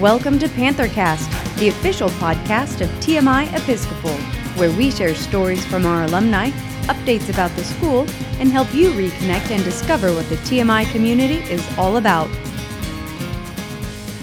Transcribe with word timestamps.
Welcome 0.00 0.38
to 0.40 0.48
PantherCast, 0.48 1.56
the 1.58 1.68
official 1.68 2.10
podcast 2.10 2.82
of 2.82 2.90
TMI 3.00 3.50
Episcopal, 3.56 4.12
where 4.58 4.70
we 4.76 4.90
share 4.90 5.14
stories 5.14 5.64
from 5.64 5.86
our 5.86 6.04
alumni, 6.04 6.50
updates 6.82 7.30
about 7.30 7.50
the 7.52 7.64
school, 7.64 8.00
and 8.38 8.50
help 8.50 8.74
you 8.74 8.90
reconnect 8.90 9.50
and 9.50 9.64
discover 9.64 10.12
what 10.12 10.28
the 10.28 10.36
TMI 10.36 10.84
community 10.92 11.38
is 11.50 11.66
all 11.78 11.96
about. 11.96 12.28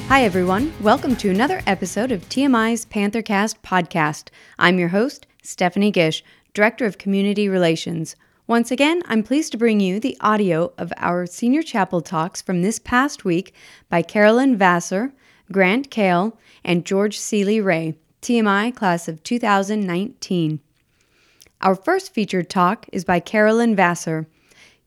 Hi, 0.09 0.23
everyone. 0.23 0.71
Welcome 0.79 1.15
to 1.15 1.31
another 1.31 1.63
episode 1.65 2.11
of 2.11 2.29
TMI's 2.29 2.85
PantherCast 2.85 3.55
podcast. 3.63 4.27
I'm 4.59 4.77
your 4.77 4.89
host, 4.89 5.25
Stephanie 5.41 5.89
Gish, 5.89 6.23
Director 6.53 6.85
of 6.85 6.99
Community 6.99 7.49
Relations. 7.49 8.15
Once 8.45 8.69
again, 8.69 9.01
I'm 9.07 9.23
pleased 9.23 9.51
to 9.53 9.57
bring 9.57 9.79
you 9.79 9.99
the 9.99 10.17
audio 10.21 10.71
of 10.77 10.93
our 10.97 11.25
senior 11.25 11.63
chapel 11.63 12.01
talks 12.01 12.43
from 12.43 12.61
this 12.61 12.77
past 12.77 13.25
week 13.25 13.55
by 13.89 14.03
Carolyn 14.03 14.55
Vassar, 14.55 15.13
Grant 15.51 15.91
Kale, 15.91 16.37
and 16.63 16.85
George 16.85 17.19
Seeley 17.19 17.59
Ray, 17.59 17.95
TMI 18.21 18.73
class 18.75 19.07
of 19.07 19.21
2019. 19.23 20.59
Our 21.61 21.75
first 21.75 22.13
featured 22.13 22.49
talk 22.49 22.87
is 22.91 23.05
by 23.05 23.19
Carolyn 23.19 23.75
Vassar. 23.75 24.27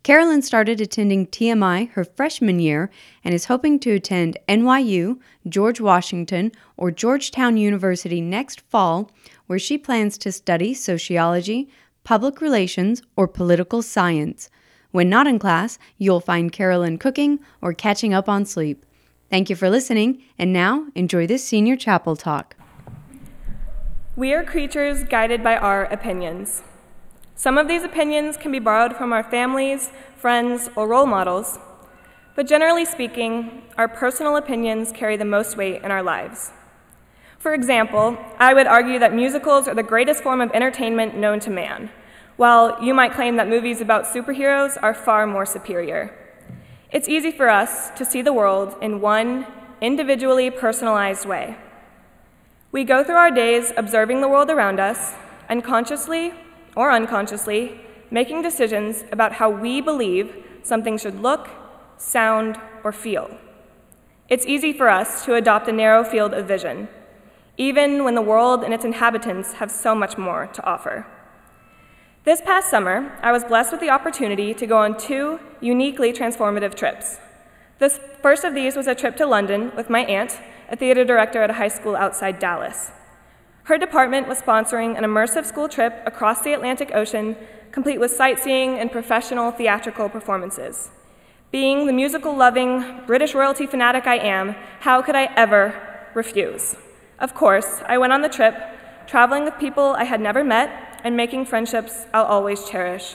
Carolyn 0.03 0.41
started 0.41 0.81
attending 0.81 1.27
TMI 1.27 1.91
her 1.91 2.05
freshman 2.05 2.61
year 2.61 2.91
and 3.25 3.35
is 3.35 3.47
hoping 3.47 3.79
to 3.81 3.93
attend 3.93 4.39
NYU, 4.49 5.19
George 5.49 5.81
Washington, 5.81 6.53
or 6.77 6.91
Georgetown 6.91 7.57
University 7.57 8.21
next 8.21 8.61
fall, 8.61 9.11
where 9.47 9.59
she 9.59 9.77
plans 9.77 10.17
to 10.19 10.31
study 10.31 10.75
sociology, 10.75 11.69
public 12.05 12.41
relations, 12.41 13.03
or 13.17 13.27
political 13.27 13.83
science. 13.83 14.49
When 14.93 15.09
not 15.09 15.27
in 15.27 15.39
class, 15.39 15.79
you'll 15.99 16.21
find 16.21 16.53
Carolyn 16.53 16.99
cooking 16.99 17.41
or 17.61 17.75
catching 17.75 18.15
up 18.15 18.29
on 18.29 18.47
sleep. 18.47 18.87
Thank 19.29 19.51
you 19.51 19.57
for 19.57 19.69
listening, 19.69 20.23
and 20.39 20.53
now 20.53 20.87
enjoy 20.95 21.27
this 21.27 21.45
senior 21.45 21.77
chapel 21.77 22.15
talk. 22.15 22.55
We 24.15 24.33
are 24.33 24.45
creatures 24.45 25.03
guided 25.03 25.43
by 25.43 25.57
our 25.57 25.85
opinions. 25.87 26.63
Some 27.35 27.59
of 27.59 27.69
these 27.69 27.83
opinions 27.83 28.37
can 28.37 28.53
be 28.53 28.61
borrowed 28.61 28.97
from 28.97 29.13
our 29.13 29.25
families, 29.25 29.91
friends, 30.17 30.71
or 30.77 30.87
role 30.87 31.07
models, 31.07 31.59
but 32.37 32.47
generally 32.47 32.85
speaking, 32.85 33.63
our 33.77 33.89
personal 33.89 34.37
opinions 34.37 34.93
carry 34.93 35.17
the 35.17 35.25
most 35.25 35.57
weight 35.57 35.83
in 35.83 35.91
our 35.91 36.03
lives. 36.03 36.53
For 37.39 37.53
example, 37.53 38.17
I 38.39 38.55
would 38.55 38.67
argue 38.67 38.99
that 39.01 39.13
musicals 39.13 39.69
are 39.69 39.75
the 39.75 39.83
greatest 39.83 40.23
form 40.23 40.41
of 40.41 40.51
entertainment 40.53 41.17
known 41.17 41.41
to 41.41 41.51
man, 41.51 41.91
while 42.37 42.83
you 42.83 42.95
might 42.95 43.13
claim 43.13 43.37
that 43.37 43.49
movies 43.49 43.81
about 43.81 44.05
superheroes 44.05 44.79
are 44.83 44.95
far 44.95 45.27
more 45.27 45.47
superior. 45.47 46.15
It's 46.97 47.11
easy 47.11 47.31
for 47.31 47.51
us 47.51 47.91
to 47.97 48.07
see 48.07 48.23
the 48.23 48.33
world 48.33 48.75
in 48.81 49.03
one 49.03 49.47
individually 49.83 50.51
personalized 50.51 51.27
way. 51.27 51.59
We 52.73 52.85
go 52.85 53.05
through 53.05 53.17
our 53.17 53.31
days 53.31 53.71
observing 53.77 54.23
the 54.23 54.29
world 54.29 54.49
around 54.49 54.81
us, 54.81 55.13
and 55.47 55.63
consciously 55.63 56.33
or 56.75 56.91
unconsciously 56.91 57.79
making 58.11 58.41
decisions 58.41 59.05
about 59.13 59.33
how 59.33 59.51
we 59.51 59.83
believe 59.83 60.43
something 60.63 60.97
should 60.97 61.21
look, 61.21 61.51
sound, 61.99 62.59
or 62.83 62.93
feel. 62.93 63.29
It's 64.31 64.47
easy 64.47 64.73
for 64.73 64.89
us 64.89 65.23
to 65.27 65.35
adopt 65.35 65.69
a 65.69 65.73
narrow 65.73 66.03
field 66.03 66.33
of 66.33 66.49
vision, 66.49 66.89
even 67.59 68.05
when 68.05 68.15
the 68.15 68.23
world 68.23 68.65
and 68.65 68.73
its 68.73 68.87
inhabitants 68.87 69.53
have 69.61 69.71
so 69.71 69.95
much 69.95 70.17
more 70.17 70.47
to 70.47 70.65
offer. 70.65 71.07
This 72.27 72.41
past 72.41 72.69
summer, 72.69 73.17
I 73.23 73.31
was 73.31 73.45
blessed 73.45 73.71
with 73.71 73.81
the 73.81 73.91
opportunity 73.91 74.53
to 74.53 74.67
go 74.67 74.79
on 74.79 74.99
two 74.99 75.39
uniquely 75.61 76.13
transformative 76.13 76.75
trips. 76.75 77.21
The 77.79 77.89
first 78.21 78.43
of 78.43 78.53
these 78.53 78.75
was 78.75 78.89
a 78.89 78.97
trip 78.97 79.17
to 79.19 79.27
London 79.27 79.71
with 79.77 79.89
my 79.89 80.01
aunt, 80.07 80.41
a 80.69 80.75
theater 80.75 81.05
director 81.05 81.41
at 81.41 81.51
a 81.51 81.53
high 81.53 81.69
school 81.69 81.95
outside 81.95 82.41
Dallas. 82.41 82.91
Her 83.63 83.79
department 83.79 84.27
was 84.27 84.43
sponsoring 84.43 84.99
an 84.99 85.05
immersive 85.05 85.47
school 85.47 85.69
trip 85.69 86.03
across 86.05 86.43
the 86.43 86.53
Atlantic 86.53 86.91
Ocean, 86.93 87.37
complete 87.71 88.01
with 88.01 88.11
sightseeing 88.11 88.77
and 88.77 88.91
professional 88.91 89.53
theatrical 89.53 90.09
performances. 90.09 90.91
Being 91.53 91.87
the 91.87 91.93
musical 91.93 92.37
loving 92.37 93.03
British 93.07 93.37
royalty 93.37 93.69
fanatic 93.69 94.09
I 94.09 94.17
am, 94.17 94.57
how 94.81 95.01
could 95.01 95.15
I 95.15 95.33
ever 95.37 95.81
refuse? 96.13 96.75
Of 97.21 97.37
course, 97.37 97.83
I 97.87 97.99
went 97.99 98.13
on 98.13 98.23
the 98.23 98.29
trip, 98.29 98.57
traveling 99.07 99.45
with 99.45 99.61
people 99.61 99.95
I 99.97 100.03
had 100.03 100.21
never 100.21 100.43
met 100.43 100.86
and 101.07 101.17
making 101.17 101.45
friendships 101.45 102.05
I'll 102.13 102.25
always 102.25 102.69
cherish. 102.69 103.15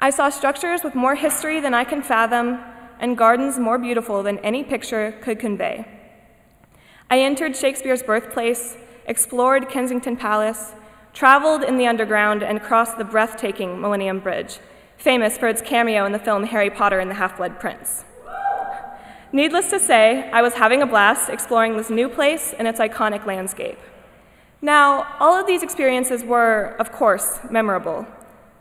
I 0.00 0.08
saw 0.08 0.30
structures 0.30 0.82
with 0.82 0.94
more 0.94 1.14
history 1.14 1.60
than 1.60 1.74
I 1.74 1.84
can 1.84 2.02
fathom 2.02 2.58
and 2.98 3.18
gardens 3.18 3.58
more 3.58 3.76
beautiful 3.76 4.22
than 4.22 4.38
any 4.38 4.64
picture 4.64 5.12
could 5.20 5.38
convey. 5.38 5.86
I 7.10 7.20
entered 7.20 7.54
Shakespeare's 7.54 8.02
birthplace, 8.02 8.78
explored 9.04 9.68
Kensington 9.68 10.16
Palace, 10.16 10.72
traveled 11.12 11.64
in 11.64 11.76
the 11.76 11.86
underground, 11.86 12.42
and 12.42 12.62
crossed 12.62 12.96
the 12.96 13.04
breathtaking 13.04 13.78
Millennium 13.78 14.20
Bridge, 14.20 14.58
famous 14.96 15.36
for 15.36 15.48
its 15.48 15.60
cameo 15.60 16.06
in 16.06 16.12
the 16.12 16.18
film 16.18 16.44
Harry 16.44 16.70
Potter 16.70 16.98
and 16.98 17.10
the 17.10 17.16
Half 17.16 17.36
Blood 17.36 17.60
Prince. 17.60 18.06
Needless 19.32 19.68
to 19.68 19.78
say, 19.78 20.30
I 20.30 20.40
was 20.40 20.54
having 20.54 20.80
a 20.80 20.86
blast 20.86 21.28
exploring 21.28 21.76
this 21.76 21.90
new 21.90 22.08
place 22.08 22.54
and 22.58 22.66
its 22.66 22.80
iconic 22.80 23.26
landscape. 23.26 23.78
Now, 24.62 25.16
all 25.20 25.38
of 25.38 25.46
these 25.46 25.62
experiences 25.62 26.24
were, 26.24 26.74
of 26.78 26.90
course, 26.90 27.40
memorable, 27.50 28.06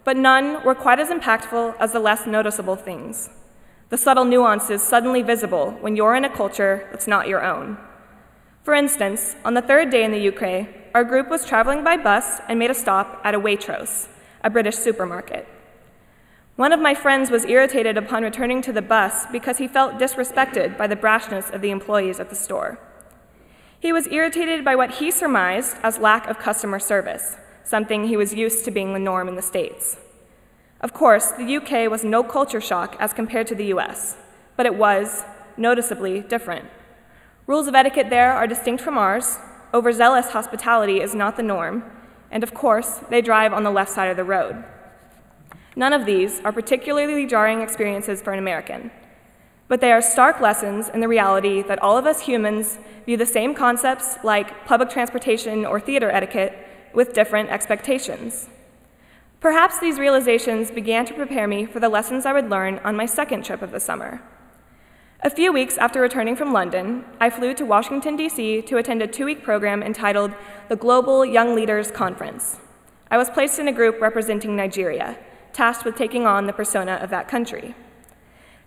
but 0.04 0.18
none 0.18 0.64
were 0.64 0.76
quite 0.76 1.00
as 1.00 1.10
impactful 1.10 1.76
as 1.80 1.94
the 1.94 2.00
less 2.00 2.28
noticeable 2.28 2.76
things. 2.76 3.30
The 3.90 3.98
subtle 3.98 4.26
nuances 4.26 4.82
suddenly 4.82 5.22
visible 5.22 5.72
when 5.80 5.96
you're 5.96 6.16
in 6.16 6.26
a 6.26 6.36
culture 6.36 6.88
that's 6.92 7.08
not 7.08 7.28
your 7.28 7.44
own. 7.44 7.78
For 8.64 8.74
instance, 8.74 9.36
on 9.46 9.54
the 9.54 9.62
third 9.62 9.90
day 9.90 10.04
in 10.04 10.12
the 10.12 10.30
UK, 10.30 10.68
our 10.96 11.04
group 11.04 11.30
was 11.30 11.46
traveling 11.46 11.84
by 11.84 11.98
bus 11.98 12.42
and 12.50 12.60
made 12.60 12.72
a 12.72 12.74
stop 12.74 13.22
at 13.24 13.36
a 13.36 13.40
Waitrose, 13.40 14.08
a 14.44 14.50
British 14.50 14.76
supermarket. 14.76 15.48
One 16.56 16.74
of 16.74 16.80
my 16.80 16.96
friends 16.96 17.30
was 17.30 17.46
irritated 17.46 17.98
upon 17.98 18.24
returning 18.24 18.62
to 18.64 18.74
the 18.74 18.82
bus 18.82 19.26
because 19.32 19.60
he 19.60 19.68
felt 19.68 20.00
disrespected 20.00 20.78
by 20.78 20.88
the 20.88 20.96
brashness 20.96 21.54
of 21.54 21.62
the 21.62 21.70
employees 21.70 22.20
at 22.20 22.30
the 22.30 22.36
store. 22.36 22.80
He 23.86 23.94
was 23.94 24.08
irritated 24.08 24.66
by 24.66 24.76
what 24.76 24.96
he 24.96 25.12
surmised 25.12 25.78
as 25.84 26.00
lack 26.00 26.26
of 26.26 26.40
customer 26.40 26.80
service, 26.80 27.38
something 27.64 28.08
he 28.08 28.18
was 28.18 28.34
used 28.34 28.66
to 28.66 28.72
being 28.72 28.94
the 28.94 29.00
norm 29.00 29.28
in 29.28 29.36
the 29.36 29.44
States. 29.44 29.98
Of 30.82 30.92
course, 30.92 31.30
the 31.30 31.58
UK 31.58 31.88
was 31.92 32.04
no 32.04 32.24
culture 32.24 32.60
shock 32.60 32.96
as 33.00 33.14
compared 33.14 33.46
to 33.46 33.54
the 33.54 33.66
US, 33.76 34.18
but 34.58 34.66
it 34.66 34.74
was 34.74 35.24
noticeably 35.56 36.22
different. 36.22 36.66
Rules 37.46 37.68
of 37.68 37.76
etiquette 37.76 38.10
there 38.10 38.34
are 38.34 38.48
distinct 38.48 38.82
from 38.82 38.98
ours, 38.98 39.38
overzealous 39.72 40.32
hospitality 40.32 41.00
is 41.00 41.14
not 41.14 41.38
the 41.38 41.44
norm, 41.44 41.84
and 42.32 42.42
of 42.42 42.56
course, 42.56 43.02
they 43.12 43.22
drive 43.22 43.54
on 43.54 43.62
the 43.62 43.70
left 43.70 43.92
side 43.92 44.10
of 44.10 44.18
the 44.18 44.24
road. 44.24 44.64
None 45.76 45.94
of 45.94 46.08
these 46.08 46.40
are 46.40 46.52
particularly 46.52 47.28
jarring 47.28 47.62
experiences 47.62 48.20
for 48.20 48.34
an 48.34 48.40
American, 48.40 48.90
but 49.68 49.82
they 49.82 49.92
are 49.92 50.02
stark 50.02 50.40
lessons 50.40 50.90
in 50.90 51.00
the 51.00 51.08
reality 51.08 51.62
that 51.64 51.82
all 51.82 51.98
of 51.98 52.06
us 52.06 52.22
humans 52.22 52.78
view 53.06 53.18
the 53.18 53.26
same 53.26 53.54
concepts 53.54 54.18
like 54.24 54.66
public 54.66 54.90
transportation 54.90 55.66
or 55.66 55.80
theater 55.80 56.12
etiquette 56.12 56.54
with 56.94 57.14
different 57.14 57.50
expectations. 57.50 58.48
Perhaps 59.40 59.80
these 59.80 60.00
realizations 60.00 60.72
began 60.72 61.06
to 61.06 61.14
prepare 61.14 61.48
me 61.48 61.66
for 61.66 61.80
the 61.80 61.90
lessons 61.90 62.26
I 62.26 62.34
would 62.34 62.50
learn 62.50 62.80
on 62.80 62.96
my 62.96 63.06
second 63.06 63.44
trip 63.44 63.62
of 63.62 63.72
the 63.72 63.80
summer. 63.80 64.22
A 65.22 65.30
few 65.30 65.52
weeks 65.52 65.78
after 65.78 66.02
returning 66.02 66.36
from 66.36 66.54
London, 66.54 67.06
I 67.20 67.30
flew 67.30 67.54
to 67.56 67.66
Washington, 67.66 68.16
D.C. 68.16 68.62
to 68.64 68.78
attend 68.78 69.02
a 69.02 69.08
two 69.08 69.26
week 69.26 69.44
program 69.44 69.82
entitled 69.82 70.32
the 70.70 70.76
Global 70.76 71.26
Young 71.26 71.56
Leaders 71.56 71.92
Conference. 71.92 72.60
I 73.10 73.18
was 73.18 73.30
placed 73.30 73.60
in 73.60 73.68
a 73.68 73.72
group 73.72 74.02
representing 74.02 74.56
Nigeria, 74.56 75.18
tasked 75.54 75.86
with 75.86 75.96
taking 75.96 76.26
on 76.26 76.48
the 76.48 76.54
persona 76.54 77.00
of 77.02 77.10
that 77.10 77.28
country. 77.28 77.76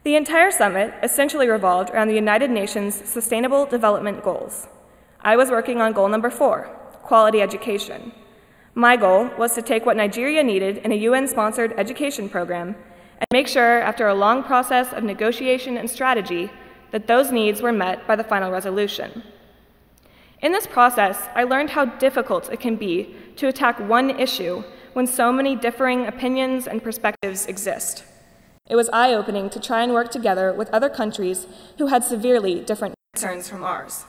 The 0.08 0.16
entire 0.16 0.50
summit 0.50 0.94
essentially 1.02 1.48
revolved 1.48 1.90
around 1.90 2.08
the 2.08 2.14
United 2.14 2.48
Nations 2.50 2.94
Sustainable 2.94 3.66
Development 3.66 4.24
Goals. 4.24 4.66
I 5.20 5.36
was 5.36 5.50
working 5.50 5.82
on 5.82 5.92
goal 5.92 6.08
number 6.08 6.30
four 6.30 6.62
quality 7.02 7.42
education. 7.42 8.12
My 8.74 8.96
goal 8.96 9.28
was 9.36 9.54
to 9.54 9.60
take 9.60 9.84
what 9.84 9.98
Nigeria 9.98 10.42
needed 10.42 10.78
in 10.78 10.92
a 10.92 11.02
UN 11.08 11.28
sponsored 11.28 11.74
education 11.76 12.30
program 12.30 12.68
and 13.18 13.26
make 13.34 13.48
sure, 13.48 13.82
after 13.82 14.08
a 14.08 14.14
long 14.14 14.42
process 14.42 14.94
of 14.94 15.04
negotiation 15.04 15.76
and 15.76 15.90
strategy, 15.90 16.50
that 16.90 17.06
those 17.06 17.30
needs 17.30 17.60
were 17.60 17.70
met 17.70 18.06
by 18.06 18.16
the 18.16 18.24
final 18.24 18.50
resolution. 18.50 19.22
In 20.40 20.52
this 20.52 20.66
process, 20.66 21.28
I 21.34 21.44
learned 21.44 21.68
how 21.68 21.84
difficult 21.84 22.50
it 22.50 22.60
can 22.60 22.76
be 22.76 23.14
to 23.36 23.48
attack 23.48 23.78
one 23.78 24.08
issue 24.08 24.64
when 24.94 25.06
so 25.06 25.30
many 25.30 25.54
differing 25.54 26.06
opinions 26.06 26.66
and 26.66 26.82
perspectives 26.82 27.44
exist. 27.44 28.04
It 28.68 28.76
was 28.76 28.90
eye 28.92 29.14
opening 29.14 29.48
to 29.50 29.60
try 29.60 29.82
and 29.82 29.94
work 29.94 30.10
together 30.10 30.52
with 30.52 30.68
other 30.70 30.90
countries 30.90 31.46
who 31.78 31.86
had 31.86 32.04
severely 32.04 32.60
different 32.60 32.94
concerns 33.14 33.48
from 33.48 33.64
ours. 33.64 34.04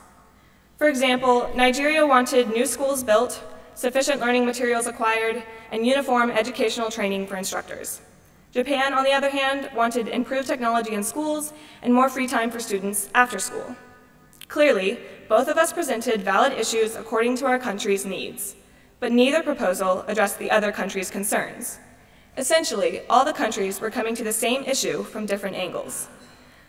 For 0.78 0.88
example, 0.88 1.50
Nigeria 1.56 2.06
wanted 2.06 2.50
new 2.50 2.66
schools 2.66 3.04
built, 3.04 3.42
sufficient 3.74 4.20
learning 4.20 4.46
materials 4.46 4.86
acquired, 4.86 5.44
and 5.72 5.86
uniform 5.86 6.30
educational 6.30 6.90
training 6.90 7.28
for 7.28 7.38
instructors. 7.38 8.02
Japan, 8.52 8.94
on 8.94 9.04
the 9.04 9.14
other 9.14 9.30
hand, 9.30 9.70
wanted 9.76 10.08
improved 10.08 10.48
technology 10.48 10.94
in 10.94 11.04
schools 11.04 11.54
and 11.82 11.94
more 11.94 12.10
free 12.10 12.28
time 12.28 12.52
for 12.52 12.60
students 12.60 13.10
after 13.14 13.40
school. 13.40 13.76
Clearly, 14.48 15.00
both 15.30 15.48
of 15.48 15.58
us 15.58 15.72
presented 15.72 16.24
valid 16.24 16.54
issues 16.54 16.96
according 16.96 17.38
to 17.38 17.46
our 17.46 17.60
country's 17.60 18.06
needs, 18.06 18.56
but 19.00 19.12
neither 19.12 19.44
proposal 19.44 20.04
addressed 20.08 20.40
the 20.40 20.52
other 20.52 20.72
country's 20.72 21.12
concerns. 21.12 21.80
Essentially, 22.38 23.02
all 23.10 23.26
the 23.26 23.34
countries 23.34 23.82
were 23.82 23.90
coming 23.90 24.16
to 24.16 24.24
the 24.24 24.34
same 24.34 24.64
issue 24.64 25.04
from 25.04 25.26
different 25.26 25.56
angles. 25.56 26.08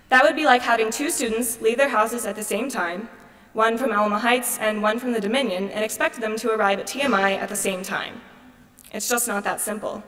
That 0.08 0.24
would 0.24 0.34
be 0.34 0.44
like 0.44 0.62
having 0.62 0.90
two 0.90 1.10
students 1.10 1.60
leave 1.60 1.78
their 1.78 1.88
houses 1.88 2.26
at 2.26 2.34
the 2.34 2.42
same 2.42 2.68
time, 2.68 3.08
one 3.52 3.78
from 3.78 3.92
Alamo 3.92 4.18
Heights 4.18 4.58
and 4.58 4.82
one 4.82 4.98
from 4.98 5.12
the 5.12 5.20
Dominion, 5.20 5.70
and 5.70 5.84
expect 5.84 6.20
them 6.20 6.36
to 6.36 6.50
arrive 6.50 6.80
at 6.80 6.86
TMI 6.86 7.38
at 7.38 7.48
the 7.48 7.56
same 7.56 7.82
time. 7.82 8.20
It's 8.92 9.08
just 9.08 9.28
not 9.28 9.44
that 9.44 9.60
simple. 9.60 10.02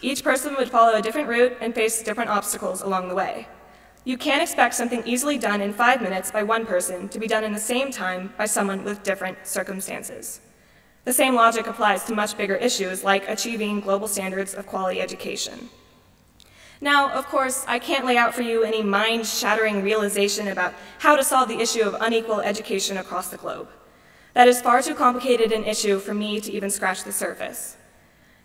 Each 0.00 0.22
person 0.22 0.56
would 0.56 0.70
follow 0.70 0.96
a 0.96 1.02
different 1.02 1.28
route 1.28 1.56
and 1.60 1.74
face 1.74 2.02
different 2.02 2.30
obstacles 2.30 2.82
along 2.82 3.08
the 3.08 3.14
way. 3.14 3.48
You 4.04 4.16
can't 4.16 4.42
expect 4.42 4.74
something 4.74 5.02
easily 5.04 5.38
done 5.38 5.60
in 5.60 5.72
five 5.72 6.00
minutes 6.00 6.30
by 6.30 6.42
one 6.42 6.66
person 6.66 7.08
to 7.08 7.18
be 7.18 7.26
done 7.26 7.44
in 7.44 7.52
the 7.52 7.58
same 7.58 7.90
time 7.90 8.32
by 8.36 8.46
someone 8.46 8.84
with 8.84 9.02
different 9.02 9.38
circumstances. 9.44 10.40
The 11.06 11.12
same 11.12 11.36
logic 11.36 11.68
applies 11.68 12.02
to 12.04 12.16
much 12.16 12.36
bigger 12.36 12.56
issues 12.56 13.04
like 13.04 13.28
achieving 13.28 13.78
global 13.78 14.08
standards 14.08 14.54
of 14.54 14.66
quality 14.66 15.00
education. 15.00 15.68
Now, 16.80 17.10
of 17.10 17.26
course, 17.26 17.64
I 17.68 17.78
can't 17.78 18.04
lay 18.04 18.16
out 18.16 18.34
for 18.34 18.42
you 18.42 18.64
any 18.64 18.82
mind 18.82 19.24
shattering 19.24 19.84
realization 19.84 20.48
about 20.48 20.74
how 20.98 21.14
to 21.14 21.22
solve 21.22 21.48
the 21.48 21.60
issue 21.60 21.82
of 21.82 21.94
unequal 22.00 22.40
education 22.40 22.96
across 22.96 23.28
the 23.28 23.36
globe. 23.36 23.68
That 24.34 24.48
is 24.48 24.60
far 24.60 24.82
too 24.82 24.96
complicated 24.96 25.52
an 25.52 25.62
issue 25.62 26.00
for 26.00 26.12
me 26.12 26.40
to 26.40 26.52
even 26.52 26.70
scratch 26.70 27.04
the 27.04 27.12
surface. 27.12 27.76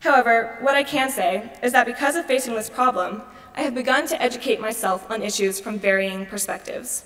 However, 0.01 0.57
what 0.61 0.75
I 0.75 0.83
can 0.83 1.09
say 1.09 1.51
is 1.63 1.71
that 1.71 1.87
because 1.87 2.15
of 2.15 2.27
facing 2.27 2.53
this 2.53 2.69
problem, 2.69 3.23
I 3.55 3.61
have 3.61 3.73
begun 3.73 4.05
to 4.09 4.21
educate 4.21 4.61
myself 4.61 5.09
on 5.09 5.23
issues 5.23 5.59
from 5.59 5.79
varying 5.79 6.27
perspectives. 6.27 7.05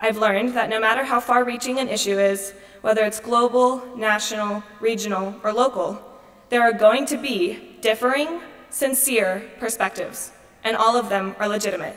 I've 0.00 0.18
learned 0.18 0.54
that 0.54 0.68
no 0.68 0.80
matter 0.80 1.04
how 1.04 1.20
far 1.20 1.44
reaching 1.44 1.78
an 1.78 1.88
issue 1.88 2.18
is, 2.18 2.52
whether 2.80 3.04
it's 3.04 3.20
global, 3.20 3.84
national, 3.96 4.62
regional, 4.80 5.34
or 5.42 5.52
local, 5.52 6.00
there 6.48 6.62
are 6.62 6.72
going 6.72 7.04
to 7.06 7.16
be 7.16 7.76
differing, 7.80 8.40
sincere 8.70 9.50
perspectives, 9.58 10.32
and 10.64 10.76
all 10.76 10.96
of 10.96 11.08
them 11.08 11.34
are 11.38 11.48
legitimate. 11.48 11.96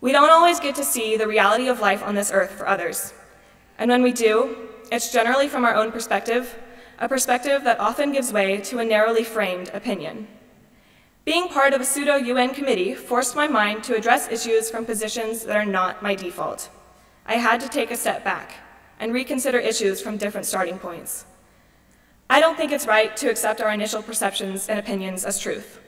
We 0.00 0.12
don't 0.12 0.30
always 0.30 0.60
get 0.60 0.74
to 0.76 0.84
see 0.84 1.16
the 1.16 1.28
reality 1.28 1.68
of 1.68 1.80
life 1.80 2.02
on 2.02 2.14
this 2.14 2.30
earth 2.32 2.50
for 2.50 2.68
others. 2.68 3.14
And 3.78 3.90
when 3.90 4.02
we 4.02 4.12
do, 4.12 4.68
it's 4.92 5.12
generally 5.12 5.48
from 5.48 5.64
our 5.64 5.74
own 5.74 5.92
perspective, 5.92 6.58
a 6.98 7.08
perspective 7.08 7.64
that 7.64 7.80
often 7.80 8.12
gives 8.12 8.32
way 8.32 8.58
to 8.58 8.78
a 8.78 8.84
narrowly 8.84 9.24
framed 9.24 9.70
opinion. 9.72 10.28
Being 11.24 11.48
part 11.48 11.72
of 11.72 11.80
a 11.80 11.84
pseudo 11.84 12.16
UN 12.16 12.50
committee 12.50 12.94
forced 12.94 13.34
my 13.34 13.48
mind 13.48 13.82
to 13.84 13.96
address 13.96 14.30
issues 14.30 14.70
from 14.70 14.84
positions 14.84 15.44
that 15.44 15.56
are 15.56 15.64
not 15.64 16.02
my 16.02 16.14
default. 16.14 16.68
I 17.24 17.36
had 17.36 17.60
to 17.60 17.68
take 17.68 17.90
a 17.90 17.96
step 17.96 18.22
back 18.22 18.52
and 19.04 19.12
reconsider 19.12 19.58
issues 19.58 20.00
from 20.00 20.16
different 20.16 20.46
starting 20.46 20.78
points. 20.78 21.26
I 22.30 22.40
don't 22.40 22.56
think 22.56 22.72
it's 22.72 22.86
right 22.86 23.14
to 23.18 23.28
accept 23.28 23.60
our 23.60 23.70
initial 23.70 24.02
perceptions 24.02 24.70
and 24.70 24.78
opinions 24.78 25.26
as 25.26 25.38
truth. 25.38 25.78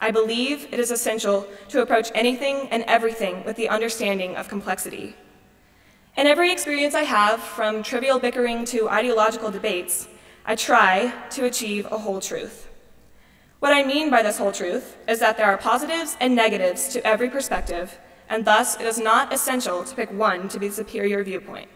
I 0.00 0.12
believe 0.12 0.68
it 0.70 0.78
is 0.78 0.92
essential 0.92 1.48
to 1.70 1.82
approach 1.82 2.12
anything 2.14 2.68
and 2.70 2.84
everything 2.84 3.42
with 3.44 3.56
the 3.56 3.68
understanding 3.68 4.36
of 4.36 4.48
complexity. 4.48 5.16
In 6.16 6.28
every 6.28 6.52
experience 6.52 6.94
I 6.94 7.02
have, 7.02 7.40
from 7.40 7.82
trivial 7.82 8.20
bickering 8.20 8.64
to 8.66 8.88
ideological 8.88 9.50
debates, 9.50 10.06
I 10.46 10.54
try 10.54 11.12
to 11.30 11.46
achieve 11.46 11.86
a 11.90 11.98
whole 11.98 12.20
truth. 12.20 12.68
What 13.58 13.72
I 13.72 13.82
mean 13.82 14.10
by 14.10 14.22
this 14.22 14.38
whole 14.38 14.52
truth 14.52 14.96
is 15.08 15.18
that 15.18 15.36
there 15.36 15.50
are 15.50 15.58
positives 15.58 16.16
and 16.20 16.36
negatives 16.36 16.86
to 16.90 17.04
every 17.04 17.30
perspective, 17.30 17.98
and 18.28 18.44
thus 18.44 18.78
it 18.78 18.86
is 18.86 19.00
not 19.00 19.32
essential 19.32 19.82
to 19.82 19.96
pick 19.96 20.12
one 20.12 20.48
to 20.50 20.60
be 20.60 20.68
the 20.68 20.74
superior 20.74 21.24
viewpoint. 21.24 21.68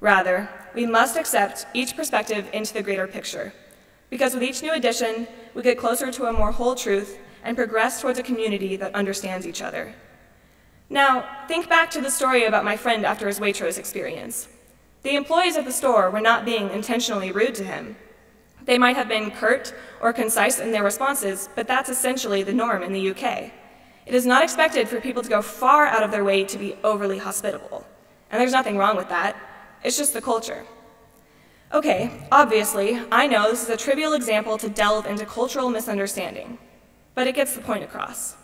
Rather, 0.00 0.48
we 0.74 0.86
must 0.86 1.16
accept 1.16 1.66
each 1.74 1.96
perspective 1.96 2.48
into 2.52 2.72
the 2.72 2.82
greater 2.82 3.06
picture, 3.06 3.52
because 4.10 4.34
with 4.34 4.42
each 4.42 4.62
new 4.62 4.72
addition, 4.72 5.26
we 5.54 5.62
get 5.62 5.78
closer 5.78 6.12
to 6.12 6.26
a 6.26 6.32
more 6.32 6.52
whole 6.52 6.74
truth 6.74 7.18
and 7.42 7.56
progress 7.56 8.00
towards 8.00 8.18
a 8.18 8.22
community 8.22 8.76
that 8.76 8.94
understands 8.94 9.46
each 9.46 9.62
other. 9.62 9.94
Now, 10.90 11.28
think 11.48 11.68
back 11.68 11.90
to 11.92 12.00
the 12.00 12.10
story 12.10 12.44
about 12.44 12.64
my 12.64 12.76
friend 12.76 13.04
after 13.04 13.26
his 13.26 13.40
Waitrose 13.40 13.78
experience. 13.78 14.48
The 15.02 15.16
employees 15.16 15.56
of 15.56 15.64
the 15.64 15.72
store 15.72 16.10
were 16.10 16.20
not 16.20 16.44
being 16.44 16.70
intentionally 16.70 17.30
rude 17.30 17.54
to 17.56 17.64
him. 17.64 17.96
They 18.64 18.78
might 18.78 18.96
have 18.96 19.08
been 19.08 19.30
curt 19.30 19.74
or 20.00 20.12
concise 20.12 20.58
in 20.58 20.72
their 20.72 20.82
responses, 20.82 21.48
but 21.54 21.66
that's 21.66 21.88
essentially 21.88 22.42
the 22.42 22.52
norm 22.52 22.82
in 22.82 22.92
the 22.92 23.10
UK. 23.10 23.52
It 24.06 24.14
is 24.14 24.26
not 24.26 24.42
expected 24.42 24.88
for 24.88 25.00
people 25.00 25.22
to 25.22 25.28
go 25.28 25.42
far 25.42 25.86
out 25.86 26.02
of 26.02 26.10
their 26.10 26.24
way 26.24 26.44
to 26.44 26.58
be 26.58 26.76
overly 26.82 27.18
hospitable. 27.18 27.86
And 28.30 28.40
there's 28.40 28.52
nothing 28.52 28.76
wrong 28.76 28.96
with 28.96 29.08
that. 29.08 29.36
It's 29.84 29.96
just 29.96 30.12
the 30.12 30.20
culture. 30.20 30.64
Okay, 31.72 32.10
obviously, 32.32 33.00
I 33.12 33.26
know 33.26 33.50
this 33.50 33.62
is 33.62 33.68
a 33.68 33.76
trivial 33.76 34.14
example 34.14 34.56
to 34.58 34.68
delve 34.68 35.06
into 35.06 35.26
cultural 35.26 35.68
misunderstanding, 35.70 36.58
but 37.14 37.26
it 37.26 37.34
gets 37.34 37.54
the 37.54 37.60
point 37.60 37.84
across. 37.84 38.36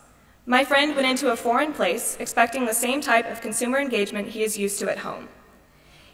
My 0.46 0.62
friend 0.62 0.94
went 0.94 1.08
into 1.08 1.32
a 1.32 1.36
foreign 1.36 1.72
place 1.72 2.18
expecting 2.20 2.66
the 2.66 2.74
same 2.74 3.00
type 3.00 3.30
of 3.30 3.40
consumer 3.40 3.78
engagement 3.78 4.28
he 4.28 4.42
is 4.42 4.58
used 4.58 4.78
to 4.80 4.90
at 4.90 4.98
home. 4.98 5.28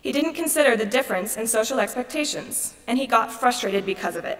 He 0.00 0.12
didn't 0.12 0.34
consider 0.34 0.76
the 0.76 0.86
difference 0.86 1.36
in 1.36 1.46
social 1.46 1.80
expectations, 1.80 2.74
and 2.86 2.96
he 2.96 3.06
got 3.06 3.32
frustrated 3.32 3.84
because 3.84 4.14
of 4.14 4.24
it. 4.24 4.38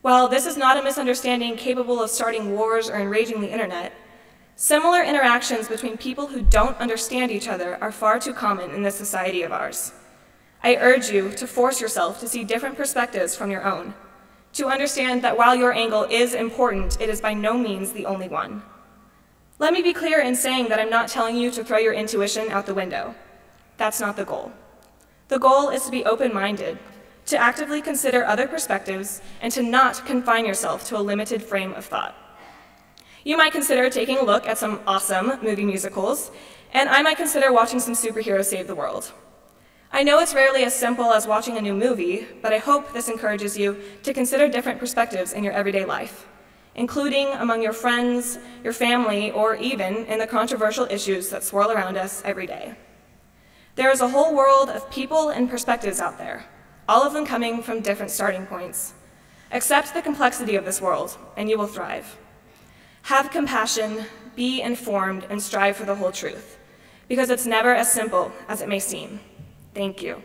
While 0.00 0.28
this 0.28 0.46
is 0.46 0.56
not 0.56 0.78
a 0.78 0.82
misunderstanding 0.82 1.56
capable 1.56 2.02
of 2.02 2.10
starting 2.10 2.56
wars 2.56 2.88
or 2.88 2.96
enraging 2.96 3.40
the 3.40 3.52
internet, 3.52 3.92
similar 4.56 5.02
interactions 5.02 5.68
between 5.68 5.96
people 5.96 6.28
who 6.28 6.42
don't 6.42 6.78
understand 6.78 7.30
each 7.30 7.48
other 7.48 7.76
are 7.80 7.92
far 7.92 8.18
too 8.18 8.32
common 8.32 8.70
in 8.70 8.82
this 8.82 8.94
society 8.94 9.42
of 9.42 9.52
ours. 9.52 9.92
I 10.62 10.76
urge 10.76 11.10
you 11.10 11.30
to 11.32 11.46
force 11.46 11.80
yourself 11.80 12.20
to 12.20 12.28
see 12.28 12.44
different 12.44 12.76
perspectives 12.76 13.36
from 13.36 13.50
your 13.50 13.64
own, 13.64 13.94
to 14.54 14.68
understand 14.68 15.22
that 15.22 15.36
while 15.36 15.54
your 15.54 15.72
angle 15.72 16.04
is 16.04 16.32
important, 16.34 17.00
it 17.00 17.08
is 17.08 17.20
by 17.20 17.34
no 17.34 17.58
means 17.58 17.92
the 17.92 18.06
only 18.06 18.28
one. 18.28 18.62
Let 19.58 19.72
me 19.72 19.82
be 19.82 19.92
clear 19.92 20.20
in 20.20 20.34
saying 20.34 20.68
that 20.68 20.80
I'm 20.80 20.90
not 20.90 21.08
telling 21.08 21.36
you 21.36 21.50
to 21.52 21.62
throw 21.62 21.78
your 21.78 21.92
intuition 21.92 22.50
out 22.50 22.66
the 22.66 22.74
window. 22.74 23.14
That's 23.76 24.00
not 24.00 24.16
the 24.16 24.24
goal. 24.24 24.52
The 25.28 25.38
goal 25.38 25.70
is 25.70 25.84
to 25.84 25.90
be 25.90 26.04
open 26.04 26.32
minded, 26.32 26.78
to 27.26 27.36
actively 27.36 27.80
consider 27.82 28.24
other 28.24 28.46
perspectives, 28.46 29.20
and 29.40 29.52
to 29.52 29.62
not 29.62 30.06
confine 30.06 30.46
yourself 30.46 30.86
to 30.88 30.98
a 30.98 31.02
limited 31.02 31.42
frame 31.42 31.72
of 31.74 31.84
thought. 31.84 32.14
You 33.24 33.38
might 33.38 33.52
consider 33.52 33.88
taking 33.88 34.18
a 34.18 34.22
look 34.22 34.46
at 34.46 34.58
some 34.58 34.80
awesome 34.86 35.38
movie 35.42 35.64
musicals, 35.64 36.30
and 36.74 36.90
I 36.90 37.00
might 37.00 37.16
consider 37.16 37.50
watching 37.54 37.80
some 37.80 37.94
superheroes 37.94 38.44
save 38.44 38.66
the 38.66 38.74
world. 38.74 39.12
I 39.90 40.02
know 40.02 40.18
it's 40.18 40.34
rarely 40.34 40.62
as 40.64 40.74
simple 40.74 41.10
as 41.10 41.26
watching 41.26 41.56
a 41.56 41.62
new 41.62 41.72
movie, 41.72 42.26
but 42.42 42.52
I 42.52 42.58
hope 42.58 42.92
this 42.92 43.08
encourages 43.08 43.56
you 43.56 43.80
to 44.02 44.12
consider 44.12 44.46
different 44.46 44.78
perspectives 44.78 45.32
in 45.32 45.42
your 45.42 45.54
everyday 45.54 45.86
life, 45.86 46.26
including 46.74 47.28
among 47.28 47.62
your 47.62 47.72
friends, 47.72 48.38
your 48.62 48.74
family, 48.74 49.30
or 49.30 49.54
even 49.54 50.04
in 50.04 50.18
the 50.18 50.26
controversial 50.26 50.86
issues 50.90 51.30
that 51.30 51.44
swirl 51.44 51.70
around 51.70 51.96
us 51.96 52.20
every 52.26 52.46
day. 52.46 52.74
There 53.76 53.90
is 53.90 54.02
a 54.02 54.08
whole 54.08 54.34
world 54.36 54.68
of 54.68 54.90
people 54.90 55.30
and 55.30 55.48
perspectives 55.48 55.98
out 55.98 56.18
there, 56.18 56.44
all 56.86 57.02
of 57.02 57.14
them 57.14 57.24
coming 57.24 57.62
from 57.62 57.80
different 57.80 58.12
starting 58.12 58.44
points. 58.44 58.92
Accept 59.50 59.94
the 59.94 60.02
complexity 60.02 60.56
of 60.56 60.66
this 60.66 60.82
world, 60.82 61.16
and 61.38 61.48
you 61.48 61.56
will 61.56 61.66
thrive. 61.66 62.18
Have 63.04 63.30
compassion, 63.30 64.06
be 64.34 64.62
informed, 64.62 65.26
and 65.28 65.42
strive 65.42 65.76
for 65.76 65.84
the 65.84 65.94
whole 65.94 66.10
truth, 66.10 66.56
because 67.06 67.28
it's 67.28 67.44
never 67.44 67.74
as 67.74 67.92
simple 67.92 68.32
as 68.48 68.62
it 68.62 68.68
may 68.68 68.78
seem. 68.78 69.20
Thank 69.74 70.02
you. 70.02 70.22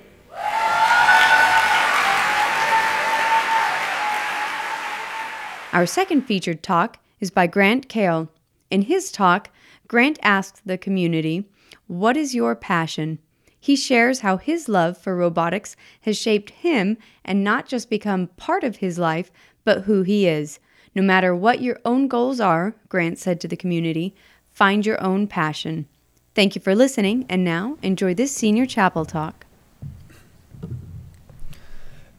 Our 5.73 5.85
second 5.85 6.21
featured 6.21 6.63
talk 6.63 6.99
is 7.19 7.31
by 7.31 7.47
Grant 7.47 7.89
Kale. 7.89 8.29
In 8.71 8.83
his 8.83 9.11
talk, 9.11 9.49
Grant 9.89 10.17
asks 10.21 10.61
the 10.65 10.77
community, 10.77 11.49
What 11.87 12.15
is 12.15 12.33
your 12.33 12.55
passion? 12.55 13.19
He 13.59 13.75
shares 13.75 14.21
how 14.21 14.37
his 14.37 14.69
love 14.69 14.97
for 14.97 15.17
robotics 15.17 15.75
has 16.03 16.17
shaped 16.17 16.51
him 16.51 16.97
and 17.25 17.43
not 17.43 17.67
just 17.67 17.89
become 17.89 18.27
part 18.37 18.63
of 18.63 18.77
his 18.77 18.97
life, 18.97 19.31
but 19.65 19.81
who 19.81 20.03
he 20.03 20.29
is. 20.29 20.61
No 20.95 21.01
matter 21.01 21.35
what 21.35 21.61
your 21.61 21.79
own 21.85 22.07
goals 22.07 22.39
are, 22.39 22.73
Grant 22.87 23.19
said 23.19 23.39
to 23.41 23.47
the 23.47 23.55
community, 23.55 24.15
find 24.51 24.85
your 24.85 25.01
own 25.01 25.27
passion. 25.27 25.87
Thank 26.35 26.55
you 26.55 26.61
for 26.61 26.75
listening, 26.75 27.25
and 27.29 27.43
now 27.43 27.77
enjoy 27.81 28.13
this 28.13 28.31
senior 28.31 28.65
chapel 28.65 29.05
talk. 29.05 29.45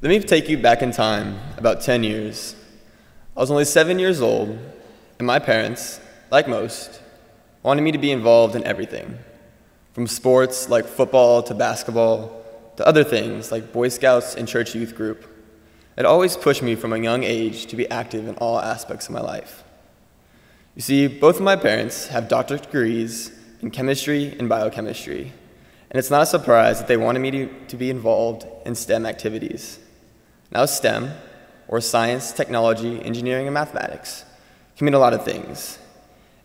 Let 0.03 0.09
me 0.09 0.21
take 0.21 0.49
you 0.49 0.57
back 0.57 0.83
in 0.83 0.93
time 0.93 1.39
about 1.57 1.81
10 1.81 2.05
years. 2.05 2.55
I 3.37 3.41
was 3.41 3.51
only 3.51 3.65
seven 3.65 3.99
years 3.99 4.21
old, 4.21 4.59
and 5.19 5.27
my 5.27 5.39
parents, 5.39 6.01
like 6.31 6.49
most, 6.49 7.01
wanted 7.63 7.83
me 7.83 7.93
to 7.93 7.99
be 7.99 8.11
involved 8.11 8.57
in 8.57 8.65
everything 8.65 9.19
from 9.93 10.07
sports 10.07 10.69
like 10.69 10.87
football 10.87 11.43
to 11.43 11.55
basketball 11.55 12.43
to 12.77 12.87
other 12.87 13.05
things 13.05 13.53
like 13.53 13.73
Boy 13.73 13.89
Scouts 13.89 14.35
and 14.35 14.49
church 14.49 14.75
youth 14.75 14.95
group. 14.95 15.30
It 15.97 16.07
always 16.07 16.37
pushed 16.37 16.63
me 16.63 16.75
from 16.75 16.93
a 16.93 16.99
young 16.99 17.25
age 17.25 17.67
to 17.67 17.77
be 17.77 17.91
active 17.91 18.27
in 18.27 18.37
all 18.37 18.61
aspects 18.61 19.07
of 19.07 19.13
my 19.13 19.21
life. 19.21 19.65
You 20.77 20.83
see, 20.83 21.07
both 21.09 21.37
of 21.37 21.43
my 21.43 21.57
parents 21.57 22.07
have 22.09 22.29
doctorate 22.29 22.63
degrees 22.63 23.33
in 23.61 23.71
chemistry 23.71 24.37
and 24.39 24.49
biochemistry, 24.49 25.33
and 25.91 25.99
it's 25.99 26.11
not 26.11 26.23
a 26.23 26.27
surprise 26.27 26.79
that 26.79 26.89
they 26.89 26.97
wanted 26.97 27.19
me 27.19 27.31
to, 27.33 27.47
to 27.69 27.77
be 27.77 27.91
involved 27.91 28.47
in 28.65 28.75
STEM 28.75 29.05
activities. 29.05 29.81
Now, 30.53 30.65
STEM, 30.65 31.11
or 31.69 31.81
science, 31.81 32.33
technology, 32.33 33.03
engineering, 33.03 33.47
and 33.47 33.55
mathematics, 33.55 34.25
can 34.77 34.85
mean 34.85 34.95
a 34.95 34.99
lot 34.99 35.13
of 35.13 35.25
things. 35.25 35.79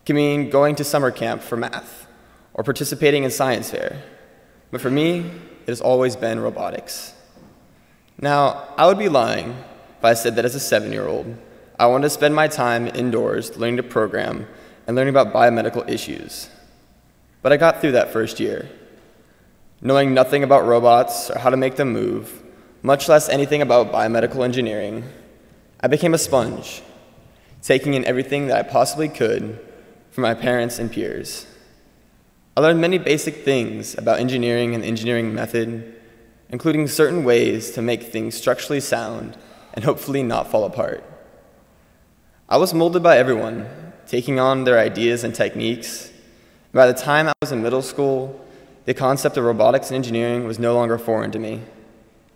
It 0.00 0.06
can 0.06 0.16
mean 0.16 0.50
going 0.50 0.74
to 0.76 0.84
summer 0.84 1.10
camp 1.10 1.42
for 1.42 1.56
math, 1.56 2.06
or 2.52 2.64
participating 2.64 3.24
in 3.24 3.30
science 3.30 3.70
fair. 3.70 4.02
But 4.70 4.80
for 4.80 4.90
me, 4.90 5.20
it 5.20 5.68
has 5.68 5.80
always 5.80 6.16
been 6.16 6.40
robotics. 6.40 7.14
Now, 8.18 8.68
I 8.76 8.86
would 8.86 8.98
be 8.98 9.08
lying 9.08 9.50
if 9.98 10.04
I 10.04 10.14
said 10.14 10.36
that 10.36 10.44
as 10.44 10.54
a 10.54 10.60
seven 10.60 10.92
year 10.92 11.06
old, 11.06 11.36
I 11.78 11.86
wanted 11.86 12.04
to 12.04 12.10
spend 12.10 12.34
my 12.34 12.48
time 12.48 12.86
indoors 12.86 13.56
learning 13.56 13.76
to 13.78 13.82
program 13.82 14.46
and 14.86 14.96
learning 14.96 15.14
about 15.14 15.34
biomedical 15.34 15.88
issues. 15.88 16.48
But 17.42 17.52
I 17.52 17.56
got 17.56 17.80
through 17.80 17.92
that 17.92 18.12
first 18.12 18.40
year. 18.40 18.68
Knowing 19.82 20.14
nothing 20.14 20.42
about 20.42 20.66
robots 20.66 21.30
or 21.30 21.38
how 21.38 21.50
to 21.50 21.56
make 21.56 21.76
them 21.76 21.92
move, 21.92 22.42
much 22.82 23.08
less 23.08 23.28
anything 23.28 23.60
about 23.60 23.92
biomedical 23.92 24.42
engineering, 24.44 25.04
I 25.80 25.88
became 25.88 26.14
a 26.14 26.18
sponge, 26.18 26.82
taking 27.60 27.92
in 27.94 28.04
everything 28.06 28.46
that 28.46 28.56
I 28.56 28.62
possibly 28.62 29.08
could 29.08 29.60
from 30.10 30.22
my 30.22 30.32
parents 30.32 30.78
and 30.78 30.90
peers. 30.90 31.46
I 32.56 32.62
learned 32.62 32.80
many 32.80 32.96
basic 32.96 33.44
things 33.44 33.98
about 33.98 34.18
engineering 34.18 34.74
and 34.74 34.82
engineering 34.82 35.34
method, 35.34 35.95
including 36.50 36.86
certain 36.88 37.24
ways 37.24 37.70
to 37.72 37.82
make 37.82 38.04
things 38.04 38.34
structurally 38.34 38.80
sound 38.80 39.36
and 39.74 39.84
hopefully 39.84 40.22
not 40.22 40.50
fall 40.50 40.64
apart. 40.64 41.04
I 42.48 42.56
was 42.56 42.72
molded 42.72 43.02
by 43.02 43.18
everyone, 43.18 43.68
taking 44.06 44.38
on 44.38 44.64
their 44.64 44.78
ideas 44.78 45.24
and 45.24 45.34
techniques. 45.34 46.12
By 46.72 46.86
the 46.86 46.94
time 46.94 47.28
I 47.28 47.32
was 47.40 47.52
in 47.52 47.62
middle 47.62 47.82
school, 47.82 48.44
the 48.84 48.94
concept 48.94 49.36
of 49.36 49.44
robotics 49.44 49.88
and 49.88 49.96
engineering 49.96 50.46
was 50.46 50.58
no 50.58 50.74
longer 50.74 50.98
foreign 50.98 51.32
to 51.32 51.38
me 51.38 51.62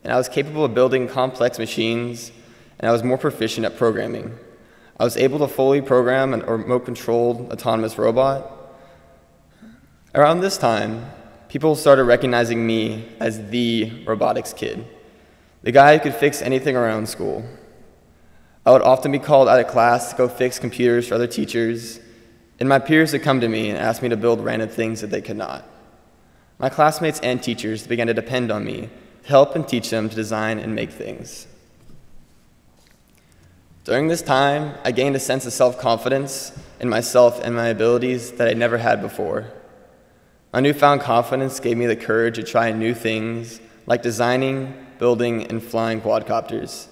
and 0.02 0.12
I 0.12 0.16
was 0.16 0.28
capable 0.28 0.64
of 0.64 0.74
building 0.74 1.08
complex 1.08 1.58
machines, 1.58 2.32
and 2.78 2.88
I 2.88 2.92
was 2.92 3.02
more 3.02 3.18
proficient 3.18 3.66
at 3.66 3.76
programming. 3.76 4.38
I 4.98 5.04
was 5.04 5.16
able 5.16 5.38
to 5.40 5.48
fully 5.48 5.80
program 5.80 6.34
a 6.34 6.38
remote 6.38 6.84
controlled 6.84 7.52
autonomous 7.52 7.98
robot. 7.98 8.50
Around 10.14 10.40
this 10.40 10.56
time, 10.56 11.06
people 11.50 11.74
started 11.74 12.04
recognizing 12.04 12.64
me 12.64 13.04
as 13.18 13.50
the 13.50 14.04
robotics 14.06 14.52
kid, 14.52 14.86
the 15.62 15.72
guy 15.72 15.96
who 15.96 16.00
could 16.00 16.14
fix 16.14 16.40
anything 16.40 16.76
around 16.76 17.08
school. 17.08 17.44
I 18.64 18.70
would 18.70 18.82
often 18.82 19.10
be 19.10 19.18
called 19.18 19.48
out 19.48 19.58
of 19.58 19.66
class 19.66 20.10
to 20.10 20.16
go 20.16 20.28
fix 20.28 20.60
computers 20.60 21.08
for 21.08 21.16
other 21.16 21.26
teachers, 21.26 21.98
and 22.60 22.68
my 22.68 22.78
peers 22.78 23.12
would 23.12 23.22
come 23.22 23.40
to 23.40 23.48
me 23.48 23.68
and 23.68 23.76
ask 23.76 24.00
me 24.00 24.08
to 24.10 24.16
build 24.16 24.44
random 24.44 24.68
things 24.68 25.00
that 25.00 25.08
they 25.08 25.20
could 25.20 25.36
not. 25.36 25.64
My 26.60 26.68
classmates 26.68 27.18
and 27.18 27.42
teachers 27.42 27.84
began 27.84 28.06
to 28.06 28.14
depend 28.14 28.52
on 28.52 28.64
me 28.64 28.88
to 29.24 29.28
help 29.28 29.56
and 29.56 29.66
teach 29.66 29.90
them 29.90 30.08
to 30.08 30.14
design 30.14 30.60
and 30.60 30.76
make 30.76 30.92
things. 30.92 31.48
During 33.82 34.06
this 34.06 34.22
time, 34.22 34.74
I 34.84 34.92
gained 34.92 35.16
a 35.16 35.20
sense 35.20 35.46
of 35.46 35.52
self 35.52 35.80
confidence 35.80 36.52
in 36.78 36.88
myself 36.88 37.40
and 37.42 37.56
my 37.56 37.66
abilities 37.66 38.32
that 38.32 38.46
I 38.46 38.52
never 38.52 38.78
had 38.78 39.02
before. 39.02 39.50
My 40.52 40.58
newfound 40.58 41.00
confidence 41.00 41.60
gave 41.60 41.76
me 41.76 41.86
the 41.86 41.94
courage 41.94 42.34
to 42.34 42.42
try 42.42 42.72
new 42.72 42.92
things 42.92 43.60
like 43.86 44.02
designing, 44.02 44.74
building, 44.98 45.46
and 45.46 45.62
flying 45.62 46.00
quadcopters. 46.00 46.88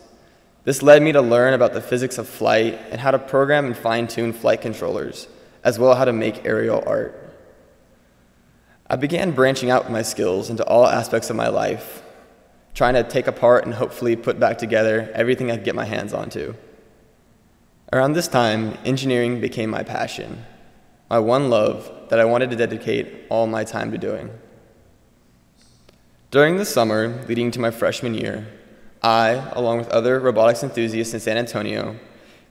This 0.62 0.82
led 0.82 1.02
me 1.02 1.12
to 1.12 1.20
learn 1.20 1.54
about 1.54 1.72
the 1.72 1.80
physics 1.80 2.18
of 2.18 2.28
flight 2.28 2.78
and 2.90 3.00
how 3.00 3.10
to 3.10 3.18
program 3.18 3.66
and 3.66 3.76
fine 3.76 4.06
tune 4.06 4.32
flight 4.32 4.60
controllers, 4.60 5.26
as 5.64 5.78
well 5.78 5.90
as 5.90 5.98
how 5.98 6.04
to 6.04 6.12
make 6.12 6.44
aerial 6.44 6.84
art. 6.86 7.36
I 8.88 8.96
began 8.96 9.32
branching 9.32 9.70
out 9.70 9.90
my 9.90 10.02
skills 10.02 10.50
into 10.50 10.64
all 10.64 10.86
aspects 10.86 11.28
of 11.28 11.36
my 11.36 11.48
life, 11.48 12.02
trying 12.74 12.94
to 12.94 13.02
take 13.02 13.26
apart 13.26 13.64
and 13.64 13.74
hopefully 13.74 14.14
put 14.14 14.38
back 14.38 14.58
together 14.58 15.10
everything 15.14 15.50
I 15.50 15.56
could 15.56 15.64
get 15.64 15.74
my 15.74 15.84
hands 15.84 16.12
onto. 16.12 16.54
Around 17.92 18.12
this 18.12 18.28
time, 18.28 18.78
engineering 18.84 19.40
became 19.40 19.68
my 19.68 19.82
passion, 19.82 20.44
my 21.08 21.18
one 21.18 21.48
love 21.48 21.90
that 22.08 22.20
I 22.20 22.24
wanted 22.24 22.50
to 22.50 22.56
dedicate 22.56 23.26
all 23.28 23.46
my 23.46 23.64
time 23.64 23.90
to 23.92 23.98
doing. 23.98 24.30
During 26.30 26.56
the 26.58 26.64
summer 26.64 27.24
leading 27.26 27.50
to 27.52 27.60
my 27.60 27.70
freshman 27.70 28.14
year, 28.14 28.46
I, 29.02 29.30
along 29.52 29.78
with 29.78 29.88
other 29.88 30.20
robotics 30.20 30.62
enthusiasts 30.62 31.14
in 31.14 31.20
San 31.20 31.38
Antonio, 31.38 31.96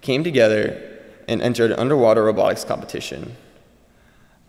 came 0.02 0.24
together 0.24 1.00
and 1.28 1.42
entered 1.42 1.72
an 1.72 1.80
underwater 1.80 2.24
robotics 2.24 2.64
competition. 2.64 3.36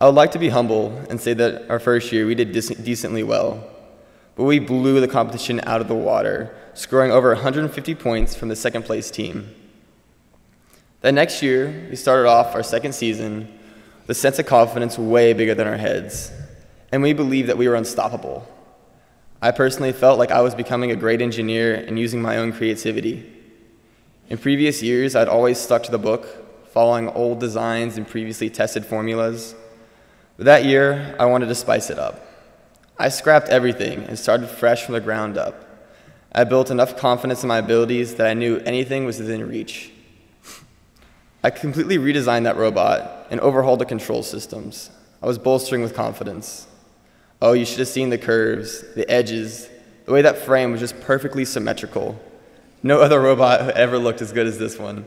I 0.01 0.05
would 0.05 0.15
like 0.15 0.31
to 0.31 0.39
be 0.39 0.49
humble 0.49 0.97
and 1.09 1.19
say 1.19 1.33
that 1.33 1.69
our 1.69 1.79
first 1.79 2.11
year 2.11 2.25
we 2.25 2.33
did 2.33 2.51
decently 2.51 3.21
well, 3.21 3.63
but 4.35 4.45
we 4.45 4.57
blew 4.57 4.99
the 5.01 5.07
competition 5.07 5.59
out 5.65 5.81
of 5.81 5.87
the 5.87 5.95
water, 5.95 6.55
scoring 6.73 7.11
over 7.11 7.33
150 7.33 7.95
points 7.95 8.33
from 8.33 8.47
the 8.47 8.55
second 8.55 8.83
place 8.83 9.11
team. 9.11 9.53
The 11.01 11.11
next 11.11 11.43
year, 11.43 11.87
we 11.89 11.95
started 11.95 12.27
off 12.27 12.55
our 12.55 12.63
second 12.63 12.93
season 12.93 13.58
a 14.09 14.13
sense 14.15 14.39
of 14.39 14.45
confidence 14.47 14.97
way 14.97 15.33
bigger 15.33 15.53
than 15.53 15.67
our 15.67 15.77
heads, 15.77 16.31
and 16.91 17.03
we 17.03 17.13
believed 17.13 17.47
that 17.47 17.57
we 17.57 17.67
were 17.67 17.75
unstoppable. 17.75 18.47
I 19.39 19.51
personally 19.51 19.91
felt 19.91 20.17
like 20.17 20.31
I 20.31 20.41
was 20.41 20.55
becoming 20.55 20.91
a 20.91 20.95
great 20.95 21.21
engineer 21.21 21.75
and 21.75 21.97
using 21.99 22.21
my 22.21 22.37
own 22.37 22.51
creativity. 22.51 23.31
In 24.27 24.39
previous 24.39 24.81
years, 24.81 25.15
I'd 25.15 25.27
always 25.27 25.59
stuck 25.59 25.83
to 25.83 25.91
the 25.91 25.99
book, 25.99 26.67
following 26.71 27.07
old 27.09 27.39
designs 27.39 27.97
and 27.97 28.07
previously 28.07 28.49
tested 28.49 28.83
formulas. 28.83 29.53
But 30.37 30.45
that 30.45 30.65
year, 30.65 31.15
I 31.19 31.25
wanted 31.25 31.47
to 31.47 31.55
spice 31.55 31.91
it 31.91 31.99
up. 31.99 32.25
I 32.97 33.09
scrapped 33.09 33.49
everything 33.49 34.03
and 34.03 34.17
started 34.17 34.49
fresh 34.49 34.83
from 34.83 34.93
the 34.93 35.01
ground 35.01 35.37
up. 35.37 35.65
I 36.31 36.45
built 36.45 36.71
enough 36.71 36.97
confidence 36.97 37.43
in 37.43 37.47
my 37.47 37.59
abilities 37.59 38.15
that 38.15 38.27
I 38.27 38.33
knew 38.33 38.57
anything 38.65 39.05
was 39.05 39.19
within 39.19 39.47
reach. 39.47 39.91
I 41.43 41.51
completely 41.51 41.97
redesigned 41.97 42.43
that 42.43 42.57
robot 42.57 43.18
and 43.29 43.39
overhauled 43.39 43.79
the 43.79 43.85
control 43.85 44.23
systems. 44.23 44.89
I 45.21 45.27
was 45.27 45.37
bolstering 45.37 45.81
with 45.81 45.95
confidence. 45.95 46.67
Oh, 47.41 47.53
you 47.53 47.65
should 47.65 47.79
have 47.79 47.87
seen 47.87 48.09
the 48.09 48.17
curves, 48.17 48.83
the 48.95 49.09
edges, 49.09 49.69
the 50.05 50.11
way 50.11 50.21
that 50.21 50.37
frame 50.37 50.71
was 50.71 50.79
just 50.79 50.99
perfectly 51.01 51.45
symmetrical. 51.45 52.19
No 52.81 53.01
other 53.01 53.19
robot 53.21 53.71
ever 53.75 53.97
looked 53.97 54.21
as 54.21 54.31
good 54.31 54.47
as 54.47 54.57
this 54.57 54.79
one. 54.79 55.05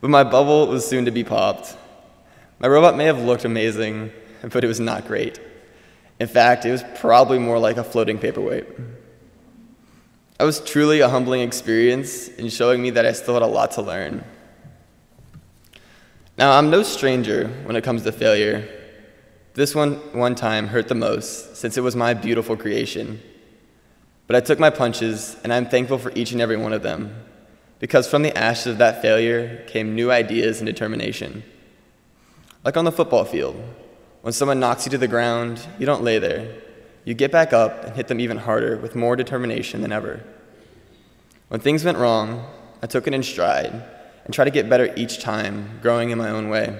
But 0.00 0.10
my 0.10 0.24
bubble 0.24 0.66
was 0.66 0.86
soon 0.86 1.04
to 1.04 1.10
be 1.10 1.24
popped. 1.24 1.76
My 2.58 2.68
robot 2.68 2.96
may 2.96 3.04
have 3.04 3.20
looked 3.20 3.44
amazing, 3.44 4.12
but 4.42 4.64
it 4.64 4.68
was 4.68 4.80
not 4.80 5.06
great. 5.06 5.40
In 6.20 6.28
fact, 6.28 6.64
it 6.64 6.70
was 6.70 6.84
probably 6.96 7.38
more 7.38 7.58
like 7.58 7.76
a 7.76 7.84
floating 7.84 8.18
paperweight. 8.18 8.66
It 10.38 10.44
was 10.44 10.60
truly 10.60 11.00
a 11.00 11.08
humbling 11.08 11.42
experience 11.42 12.28
in 12.28 12.48
showing 12.48 12.82
me 12.82 12.90
that 12.90 13.06
I 13.06 13.12
still 13.12 13.34
had 13.34 13.42
a 13.42 13.46
lot 13.46 13.72
to 13.72 13.82
learn. 13.82 14.24
Now, 16.42 16.58
I'm 16.58 16.70
no 16.70 16.82
stranger 16.82 17.46
when 17.66 17.76
it 17.76 17.84
comes 17.84 18.02
to 18.02 18.10
failure. 18.10 18.68
This 19.54 19.76
one, 19.76 19.92
one 20.12 20.34
time 20.34 20.66
hurt 20.66 20.88
the 20.88 20.96
most 20.96 21.54
since 21.54 21.78
it 21.78 21.82
was 21.82 21.94
my 21.94 22.14
beautiful 22.14 22.56
creation. 22.56 23.22
But 24.26 24.34
I 24.34 24.40
took 24.40 24.58
my 24.58 24.68
punches, 24.68 25.36
and 25.44 25.52
I'm 25.52 25.68
thankful 25.68 25.98
for 25.98 26.10
each 26.16 26.32
and 26.32 26.40
every 26.40 26.56
one 26.56 26.72
of 26.72 26.82
them, 26.82 27.14
because 27.78 28.08
from 28.08 28.22
the 28.22 28.36
ashes 28.36 28.66
of 28.66 28.78
that 28.78 29.00
failure 29.00 29.64
came 29.68 29.94
new 29.94 30.10
ideas 30.10 30.58
and 30.58 30.66
determination. 30.66 31.44
Like 32.64 32.76
on 32.76 32.86
the 32.86 32.90
football 32.90 33.24
field, 33.24 33.54
when 34.22 34.32
someone 34.32 34.58
knocks 34.58 34.84
you 34.84 34.90
to 34.90 34.98
the 34.98 35.06
ground, 35.06 35.64
you 35.78 35.86
don't 35.86 36.02
lay 36.02 36.18
there. 36.18 36.60
You 37.04 37.14
get 37.14 37.30
back 37.30 37.52
up 37.52 37.84
and 37.84 37.94
hit 37.94 38.08
them 38.08 38.18
even 38.18 38.38
harder 38.38 38.78
with 38.78 38.96
more 38.96 39.14
determination 39.14 39.80
than 39.80 39.92
ever. 39.92 40.24
When 41.50 41.60
things 41.60 41.84
went 41.84 41.98
wrong, 41.98 42.44
I 42.82 42.88
took 42.88 43.06
it 43.06 43.14
in 43.14 43.22
stride 43.22 43.84
and 44.24 44.32
try 44.32 44.44
to 44.44 44.50
get 44.50 44.68
better 44.68 44.92
each 44.96 45.20
time, 45.20 45.78
growing 45.82 46.10
in 46.10 46.18
my 46.18 46.30
own 46.30 46.48
way. 46.48 46.78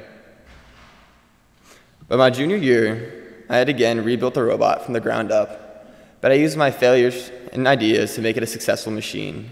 By 2.08 2.16
my 2.16 2.30
junior 2.30 2.56
year, 2.56 3.44
I 3.48 3.56
had 3.56 3.68
again 3.68 4.04
rebuilt 4.04 4.34
the 4.34 4.42
robot 4.42 4.84
from 4.84 4.94
the 4.94 5.00
ground 5.00 5.32
up, 5.32 5.86
but 6.20 6.30
I 6.30 6.34
used 6.34 6.56
my 6.56 6.70
failures 6.70 7.30
and 7.52 7.66
ideas 7.66 8.14
to 8.14 8.22
make 8.22 8.36
it 8.36 8.42
a 8.42 8.46
successful 8.46 8.92
machine. 8.92 9.50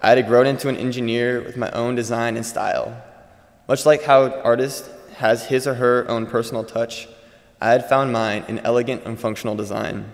I 0.00 0.10
had 0.10 0.26
grown 0.26 0.46
into 0.46 0.68
an 0.68 0.76
engineer 0.76 1.40
with 1.42 1.56
my 1.56 1.70
own 1.70 1.94
design 1.94 2.36
and 2.36 2.44
style. 2.44 3.00
Much 3.68 3.86
like 3.86 4.02
how 4.02 4.24
an 4.24 4.32
artist 4.44 4.90
has 5.16 5.46
his 5.46 5.66
or 5.66 5.74
her 5.74 6.04
own 6.08 6.26
personal 6.26 6.64
touch, 6.64 7.08
I 7.60 7.70
had 7.70 7.88
found 7.88 8.12
mine 8.12 8.44
in 8.48 8.58
elegant 8.60 9.04
and 9.04 9.18
functional 9.18 9.54
design. 9.54 10.10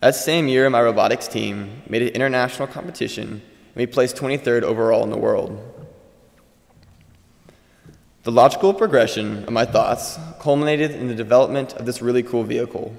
That 0.00 0.14
same 0.14 0.48
year, 0.48 0.68
my 0.68 0.82
robotics 0.82 1.28
team 1.28 1.82
made 1.88 2.02
an 2.02 2.08
international 2.08 2.68
competition 2.68 3.42
and 3.76 3.82
we 3.82 3.86
placed 3.86 4.16
23rd 4.16 4.62
overall 4.62 5.04
in 5.04 5.10
the 5.10 5.18
world. 5.18 5.60
The 8.22 8.32
logical 8.32 8.72
progression 8.72 9.44
of 9.44 9.50
my 9.50 9.66
thoughts 9.66 10.18
culminated 10.40 10.92
in 10.92 11.08
the 11.08 11.14
development 11.14 11.74
of 11.74 11.84
this 11.84 12.00
really 12.00 12.22
cool 12.22 12.42
vehicle. 12.42 12.96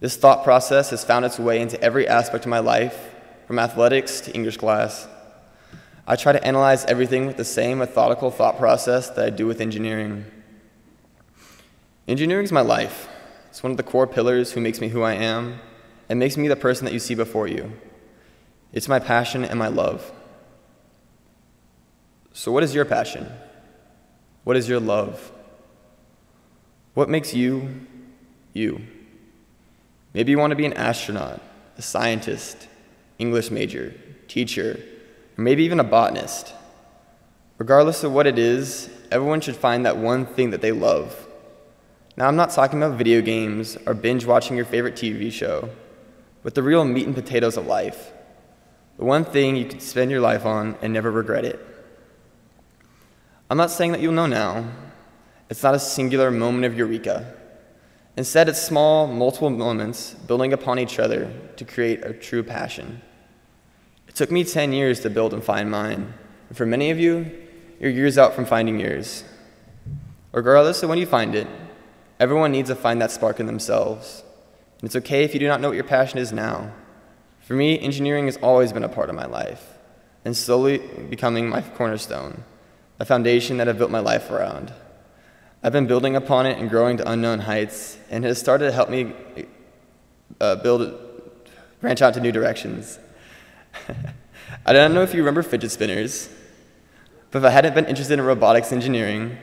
This 0.00 0.16
thought 0.16 0.44
process 0.44 0.88
has 0.90 1.04
found 1.04 1.26
its 1.26 1.38
way 1.38 1.60
into 1.60 1.78
every 1.82 2.08
aspect 2.08 2.46
of 2.46 2.50
my 2.50 2.58
life, 2.58 3.10
from 3.46 3.58
athletics 3.58 4.22
to 4.22 4.32
English 4.32 4.56
class. 4.56 5.06
I 6.06 6.16
try 6.16 6.32
to 6.32 6.42
analyze 6.42 6.86
everything 6.86 7.26
with 7.26 7.36
the 7.36 7.44
same 7.44 7.78
methodical 7.78 8.30
thought 8.30 8.58
process 8.58 9.10
that 9.10 9.26
I 9.26 9.28
do 9.28 9.46
with 9.46 9.60
engineering. 9.60 10.24
Engineering 12.08 12.44
is 12.44 12.52
my 12.52 12.62
life. 12.62 13.10
It's 13.50 13.62
one 13.62 13.72
of 13.72 13.76
the 13.76 13.82
core 13.82 14.06
pillars 14.06 14.52
who 14.52 14.62
makes 14.62 14.80
me 14.80 14.88
who 14.88 15.02
I 15.02 15.12
am 15.12 15.60
and 16.08 16.18
makes 16.18 16.38
me 16.38 16.48
the 16.48 16.56
person 16.56 16.86
that 16.86 16.94
you 16.94 16.98
see 16.98 17.14
before 17.14 17.46
you. 17.46 17.72
It's 18.72 18.88
my 18.88 18.98
passion 18.98 19.44
and 19.44 19.58
my 19.58 19.68
love. 19.68 20.10
So, 22.32 22.50
what 22.50 22.62
is 22.62 22.74
your 22.74 22.84
passion? 22.84 23.30
What 24.44 24.56
is 24.56 24.68
your 24.68 24.80
love? 24.80 25.30
What 26.94 27.08
makes 27.08 27.34
you 27.34 27.86
you? 28.52 28.80
Maybe 30.14 30.30
you 30.32 30.38
want 30.38 30.50
to 30.50 30.56
be 30.56 30.66
an 30.66 30.72
astronaut, 30.74 31.40
a 31.76 31.82
scientist, 31.82 32.68
English 33.18 33.50
major, 33.50 33.94
teacher, 34.28 34.80
or 35.38 35.42
maybe 35.42 35.64
even 35.64 35.80
a 35.80 35.84
botanist. 35.84 36.54
Regardless 37.58 38.02
of 38.02 38.12
what 38.12 38.26
it 38.26 38.38
is, 38.38 38.90
everyone 39.10 39.40
should 39.40 39.56
find 39.56 39.86
that 39.86 39.96
one 39.96 40.26
thing 40.26 40.50
that 40.50 40.60
they 40.60 40.72
love. 40.72 41.26
Now, 42.16 42.28
I'm 42.28 42.36
not 42.36 42.50
talking 42.50 42.82
about 42.82 42.98
video 42.98 43.22
games 43.22 43.78
or 43.86 43.94
binge 43.94 44.26
watching 44.26 44.56
your 44.56 44.66
favorite 44.66 44.96
TV 44.96 45.32
show, 45.32 45.70
but 46.42 46.54
the 46.54 46.62
real 46.62 46.84
meat 46.84 47.06
and 47.06 47.14
potatoes 47.14 47.56
of 47.56 47.66
life. 47.66 48.12
The 49.02 49.06
one 49.06 49.24
thing 49.24 49.56
you 49.56 49.64
could 49.64 49.82
spend 49.82 50.12
your 50.12 50.20
life 50.20 50.46
on 50.46 50.76
and 50.80 50.92
never 50.92 51.10
regret 51.10 51.44
it. 51.44 51.58
I'm 53.50 53.56
not 53.56 53.72
saying 53.72 53.90
that 53.90 54.00
you'll 54.00 54.12
know 54.12 54.28
now. 54.28 54.64
It's 55.50 55.64
not 55.64 55.74
a 55.74 55.80
singular 55.80 56.30
moment 56.30 56.66
of 56.66 56.78
eureka. 56.78 57.34
Instead, 58.16 58.48
it's 58.48 58.62
small, 58.62 59.08
multiple 59.08 59.50
moments 59.50 60.14
building 60.14 60.52
upon 60.52 60.78
each 60.78 61.00
other 61.00 61.32
to 61.56 61.64
create 61.64 62.04
a 62.04 62.12
true 62.12 62.44
passion. 62.44 63.02
It 64.06 64.14
took 64.14 64.30
me 64.30 64.44
10 64.44 64.72
years 64.72 65.00
to 65.00 65.10
build 65.10 65.34
and 65.34 65.42
find 65.42 65.68
mine. 65.68 66.14
And 66.48 66.56
for 66.56 66.64
many 66.64 66.92
of 66.92 67.00
you, 67.00 67.28
you're 67.80 67.90
years 67.90 68.16
out 68.16 68.34
from 68.34 68.44
finding 68.44 68.78
yours. 68.78 69.24
Regardless 70.30 70.80
of 70.84 70.90
when 70.90 70.98
you 70.98 71.06
find 71.06 71.34
it, 71.34 71.48
everyone 72.20 72.52
needs 72.52 72.68
to 72.68 72.76
find 72.76 73.02
that 73.02 73.10
spark 73.10 73.40
in 73.40 73.46
themselves. 73.46 74.22
And 74.78 74.86
it's 74.86 74.94
okay 74.94 75.24
if 75.24 75.34
you 75.34 75.40
do 75.40 75.48
not 75.48 75.60
know 75.60 75.70
what 75.70 75.74
your 75.74 75.82
passion 75.82 76.20
is 76.20 76.32
now. 76.32 76.70
For 77.42 77.54
me, 77.54 77.78
engineering 77.78 78.26
has 78.26 78.36
always 78.36 78.72
been 78.72 78.84
a 78.84 78.88
part 78.88 79.10
of 79.10 79.16
my 79.16 79.26
life, 79.26 79.76
and 80.24 80.36
slowly 80.36 80.78
becoming 81.10 81.48
my 81.48 81.60
cornerstone, 81.60 82.44
a 83.00 83.04
foundation 83.04 83.56
that 83.56 83.68
I've 83.68 83.78
built 83.78 83.90
my 83.90 83.98
life 83.98 84.30
around. 84.30 84.72
I've 85.60 85.72
been 85.72 85.88
building 85.88 86.14
upon 86.14 86.46
it 86.46 86.58
and 86.58 86.70
growing 86.70 86.96
to 86.98 87.10
unknown 87.10 87.40
heights, 87.40 87.98
and 88.10 88.24
it 88.24 88.28
has 88.28 88.38
started 88.38 88.66
to 88.66 88.72
help 88.72 88.90
me 88.90 89.12
uh, 90.40 90.56
build, 90.56 90.98
branch 91.80 92.00
out 92.00 92.14
to 92.14 92.20
new 92.20 92.30
directions. 92.30 93.00
I 94.66 94.72
don't 94.72 94.94
know 94.94 95.02
if 95.02 95.12
you 95.12 95.20
remember 95.20 95.42
fidget 95.42 95.72
spinners, 95.72 96.28
but 97.32 97.38
if 97.38 97.44
I 97.44 97.50
hadn't 97.50 97.74
been 97.74 97.86
interested 97.86 98.14
in 98.14 98.24
robotics 98.24 98.70
engineering, 98.70 99.36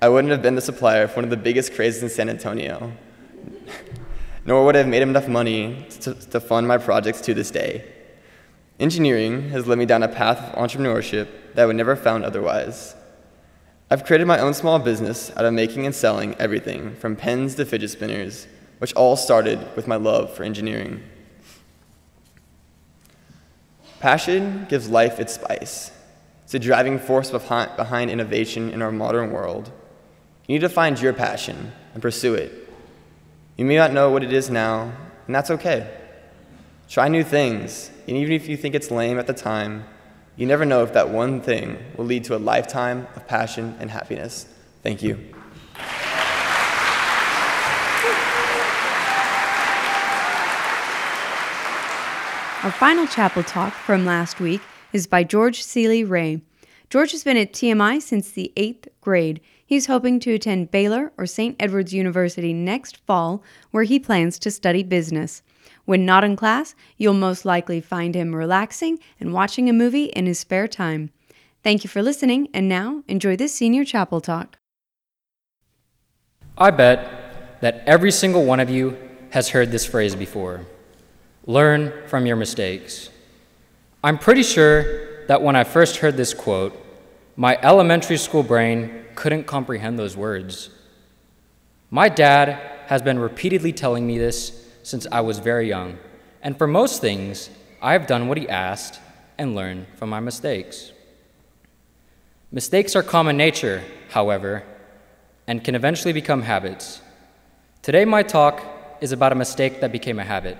I 0.00 0.08
wouldn't 0.08 0.30
have 0.30 0.40
been 0.40 0.54
the 0.54 0.62
supplier 0.62 1.04
of 1.04 1.14
one 1.16 1.24
of 1.24 1.30
the 1.30 1.36
biggest 1.36 1.74
crazes 1.74 2.02
in 2.02 2.08
San 2.08 2.30
Antonio. 2.30 2.92
Nor 4.44 4.64
would 4.64 4.74
I 4.74 4.80
have 4.80 4.88
made 4.88 5.02
enough 5.02 5.28
money 5.28 5.86
to, 6.00 6.14
to 6.14 6.40
fund 6.40 6.66
my 6.66 6.78
projects 6.78 7.20
to 7.22 7.34
this 7.34 7.50
day. 7.50 7.84
Engineering 8.80 9.50
has 9.50 9.66
led 9.66 9.78
me 9.78 9.86
down 9.86 10.02
a 10.02 10.08
path 10.08 10.38
of 10.38 10.58
entrepreneurship 10.58 11.28
that 11.54 11.62
I 11.62 11.66
would 11.66 11.76
never 11.76 11.94
have 11.94 12.02
found 12.02 12.24
otherwise. 12.24 12.96
I've 13.90 14.04
created 14.04 14.26
my 14.26 14.38
own 14.38 14.54
small 14.54 14.78
business 14.78 15.30
out 15.36 15.44
of 15.44 15.52
making 15.52 15.86
and 15.86 15.94
selling 15.94 16.34
everything 16.36 16.96
from 16.96 17.14
pens 17.14 17.54
to 17.56 17.64
fidget 17.64 17.90
spinners, 17.90 18.48
which 18.78 18.94
all 18.94 19.16
started 19.16 19.60
with 19.76 19.86
my 19.86 19.96
love 19.96 20.34
for 20.34 20.44
engineering. 20.44 21.02
Passion 24.00 24.66
gives 24.68 24.88
life 24.88 25.20
its 25.20 25.34
spice. 25.34 25.92
It's 26.42 26.54
a 26.54 26.58
driving 26.58 26.98
force 26.98 27.30
behind, 27.30 27.76
behind 27.76 28.10
innovation 28.10 28.70
in 28.70 28.82
our 28.82 28.90
modern 28.90 29.30
world. 29.30 29.70
You 30.48 30.54
need 30.54 30.62
to 30.62 30.68
find 30.68 31.00
your 31.00 31.12
passion 31.12 31.72
and 31.94 32.02
pursue 32.02 32.34
it. 32.34 32.61
You 33.56 33.66
may 33.66 33.76
not 33.76 33.92
know 33.92 34.10
what 34.10 34.24
it 34.24 34.32
is 34.32 34.48
now, 34.48 34.92
and 35.26 35.34
that's 35.34 35.50
okay. 35.50 35.90
Try 36.88 37.08
new 37.08 37.22
things, 37.22 37.90
and 38.08 38.16
even 38.16 38.32
if 38.32 38.48
you 38.48 38.56
think 38.56 38.74
it's 38.74 38.90
lame 38.90 39.18
at 39.18 39.26
the 39.26 39.34
time, 39.34 39.84
you 40.36 40.46
never 40.46 40.64
know 40.64 40.82
if 40.82 40.94
that 40.94 41.10
one 41.10 41.42
thing 41.42 41.76
will 41.96 42.06
lead 42.06 42.24
to 42.24 42.36
a 42.36 42.38
lifetime 42.38 43.06
of 43.14 43.28
passion 43.28 43.76
and 43.78 43.90
happiness. 43.90 44.46
Thank 44.82 45.02
you. 45.02 45.18
Our 52.64 52.70
final 52.70 53.06
chapel 53.06 53.42
talk 53.42 53.74
from 53.74 54.06
last 54.06 54.40
week 54.40 54.62
is 54.94 55.06
by 55.06 55.24
George 55.24 55.62
Seeley 55.62 56.04
Ray. 56.04 56.40
George 56.88 57.12
has 57.12 57.24
been 57.24 57.36
at 57.36 57.52
TMI 57.52 58.00
since 58.00 58.30
the 58.30 58.50
eighth 58.56 58.88
grade. 59.02 59.40
He's 59.72 59.86
hoping 59.86 60.20
to 60.20 60.34
attend 60.34 60.70
Baylor 60.70 61.12
or 61.16 61.24
St. 61.24 61.56
Edward's 61.58 61.94
University 61.94 62.52
next 62.52 62.98
fall, 63.06 63.42
where 63.70 63.84
he 63.84 63.98
plans 63.98 64.38
to 64.40 64.50
study 64.50 64.82
business. 64.82 65.42
When 65.86 66.04
not 66.04 66.24
in 66.24 66.36
class, 66.36 66.74
you'll 66.98 67.14
most 67.14 67.46
likely 67.46 67.80
find 67.80 68.14
him 68.14 68.36
relaxing 68.36 68.98
and 69.18 69.32
watching 69.32 69.70
a 69.70 69.72
movie 69.72 70.12
in 70.12 70.26
his 70.26 70.38
spare 70.38 70.68
time. 70.68 71.08
Thank 71.64 71.84
you 71.84 71.88
for 71.88 72.02
listening, 72.02 72.48
and 72.52 72.68
now 72.68 73.02
enjoy 73.08 73.34
this 73.34 73.54
senior 73.54 73.82
chapel 73.86 74.20
talk. 74.20 74.58
I 76.58 76.70
bet 76.70 77.62
that 77.62 77.82
every 77.86 78.12
single 78.12 78.44
one 78.44 78.60
of 78.60 78.68
you 78.68 78.98
has 79.30 79.48
heard 79.48 79.70
this 79.70 79.86
phrase 79.86 80.14
before 80.14 80.66
learn 81.46 81.94
from 82.08 82.26
your 82.26 82.36
mistakes. 82.36 83.08
I'm 84.04 84.18
pretty 84.18 84.42
sure 84.42 85.24
that 85.28 85.40
when 85.40 85.56
I 85.56 85.64
first 85.64 85.96
heard 85.96 86.18
this 86.18 86.34
quote, 86.34 86.78
my 87.36 87.58
elementary 87.62 88.18
school 88.18 88.42
brain 88.42 89.01
couldn't 89.14 89.46
comprehend 89.46 89.98
those 89.98 90.16
words. 90.16 90.70
My 91.90 92.08
dad 92.08 92.60
has 92.86 93.02
been 93.02 93.18
repeatedly 93.18 93.72
telling 93.72 94.06
me 94.06 94.18
this 94.18 94.66
since 94.82 95.06
I 95.12 95.20
was 95.20 95.38
very 95.38 95.68
young, 95.68 95.98
and 96.42 96.56
for 96.56 96.66
most 96.66 97.00
things, 97.00 97.50
I 97.80 97.92
have 97.92 98.06
done 98.06 98.28
what 98.28 98.38
he 98.38 98.48
asked 98.48 99.00
and 99.38 99.54
learned 99.54 99.86
from 99.96 100.10
my 100.10 100.20
mistakes. 100.20 100.92
Mistakes 102.50 102.94
are 102.96 103.02
common 103.02 103.36
nature, 103.36 103.82
however, 104.10 104.64
and 105.46 105.64
can 105.64 105.74
eventually 105.74 106.12
become 106.12 106.42
habits. 106.42 107.00
Today, 107.82 108.04
my 108.04 108.22
talk 108.22 108.62
is 109.00 109.12
about 109.12 109.32
a 109.32 109.36
mistake 109.36 109.80
that 109.80 109.90
became 109.90 110.18
a 110.18 110.24
habit, 110.24 110.56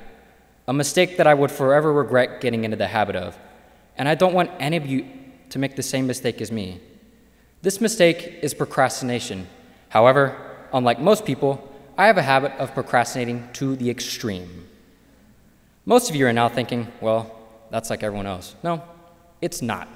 a 0.66 0.72
mistake 0.72 1.16
that 1.16 1.26
I 1.26 1.34
would 1.34 1.50
forever 1.50 1.92
regret 1.92 2.40
getting 2.40 2.64
into 2.64 2.76
the 2.76 2.88
habit 2.88 3.14
of, 3.14 3.38
and 3.96 4.08
I 4.08 4.14
don't 4.14 4.34
want 4.34 4.50
any 4.58 4.76
of 4.76 4.86
you 4.86 5.06
to 5.50 5.58
make 5.58 5.76
the 5.76 5.82
same 5.82 6.06
mistake 6.06 6.40
as 6.40 6.50
me. 6.50 6.80
This 7.62 7.81
mistake 7.81 8.40
is 8.42 8.55
procrastination. 8.55 9.46
However, 9.88 10.37
unlike 10.72 10.98
most 10.98 11.25
people, 11.25 11.72
I 11.96 12.09
have 12.09 12.18
a 12.18 12.22
habit 12.22 12.51
of 12.59 12.75
procrastinating 12.75 13.48
to 13.53 13.77
the 13.77 13.88
extreme. 13.88 14.68
Most 15.87 16.11
of 16.11 16.16
you 16.16 16.27
are 16.27 16.33
now 16.33 16.48
thinking, 16.48 16.88
well, 17.01 17.38
that's 17.70 17.88
like 17.88 18.03
everyone 18.03 18.27
else. 18.27 18.57
No, 18.64 18.83
it's 19.40 19.62
not. 19.62 19.88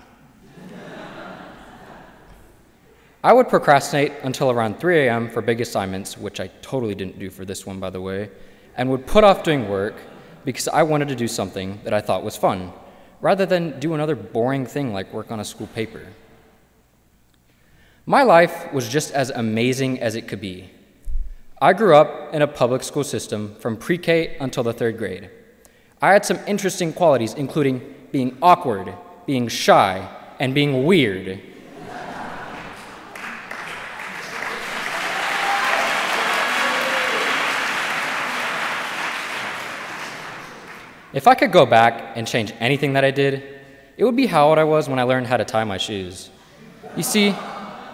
I 3.25 3.33
would 3.33 3.49
procrastinate 3.49 4.13
until 4.23 4.53
around 4.53 4.79
3 4.79 5.01
a.m. 5.01 5.29
for 5.29 5.43
big 5.43 5.61
assignments, 5.61 6.17
which 6.17 6.39
I 6.39 6.47
totally 6.63 6.95
didn't 6.95 7.19
do 7.19 7.31
for 7.31 7.45
this 7.45 7.67
one, 7.67 7.81
by 7.81 7.91
the 7.91 8.01
way, 8.01 8.31
and 8.77 8.89
would 8.91 9.09
put 9.09 9.25
off 9.25 9.43
doing 9.43 9.69
work 9.69 9.97
because 10.45 10.69
I 10.69 10.85
wanted 10.85 11.09
to 11.09 11.17
do 11.17 11.27
something 11.27 11.81
that 11.83 11.93
I 11.93 12.01
thought 12.01 12.23
was 12.23 12.37
fun, 12.37 12.73
rather 13.21 13.45
than 13.45 13.81
do 13.81 13.95
another 13.95 14.15
boring 14.15 14.67
thing 14.67 14.93
like 14.93 15.13
work 15.13 15.33
on 15.33 15.41
a 15.41 15.45
school 15.45 15.67
paper. 15.67 16.07
My 18.09 18.23
life 18.23 18.73
was 18.73 18.89
just 18.89 19.11
as 19.11 19.31
amazing 19.31 20.01
as 20.01 20.15
it 20.15 20.29
could 20.29 20.41
be. 20.41 20.71
I 21.61 21.73
grew 21.73 21.97
up 21.97 22.33
in 22.33 22.41
a 22.41 22.47
public 22.47 22.85
school 22.85 23.03
system 23.03 23.57
from 23.57 23.77
pre 23.77 23.99
K 23.99 24.37
until 24.39 24.63
the 24.63 24.73
third 24.73 24.97
grade. 24.97 25.29
I 26.01 26.13
had 26.13 26.25
some 26.25 26.39
interesting 26.47 26.93
qualities, 26.93 27.35
including 27.35 27.83
being 28.13 28.39
awkward, 28.41 28.95
being 29.27 29.49
shy, 29.49 30.09
and 30.39 30.55
being 30.55 30.85
weird. 30.85 31.41
If 41.13 41.27
I 41.27 41.35
could 41.35 41.51
go 41.51 41.67
back 41.67 42.13
and 42.17 42.25
change 42.29 42.53
anything 42.61 42.93
that 42.93 43.05
I 43.05 43.11
did, 43.11 43.43
it 43.97 44.05
would 44.05 44.15
be 44.15 44.27
how 44.27 44.51
old 44.51 44.59
I 44.59 44.65
was 44.65 44.89
when 44.89 45.01
I 45.01 45.03
learned 45.03 45.27
how 45.27 45.39
to 45.39 45.45
tie 45.45 45.65
my 45.65 45.79
shoes. 45.79 46.31
You 46.95 47.03
see, 47.03 47.35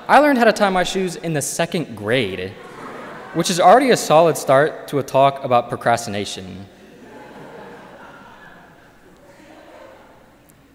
I 0.09 0.19
learned 0.19 0.39
how 0.39 0.45
to 0.45 0.53
tie 0.53 0.71
my 0.71 0.85
shoes 0.85 1.17
in 1.17 1.33
the 1.33 1.43
second 1.43 1.97
grade 1.97 2.53
which 3.35 3.49
is 3.49 3.59
already 3.59 3.91
a 3.91 3.97
solid 3.97 4.37
start 4.37 4.87
to 4.89 4.99
a 4.99 5.03
talk 5.03 5.43
about 5.43 5.71
procrastination. 5.71 6.67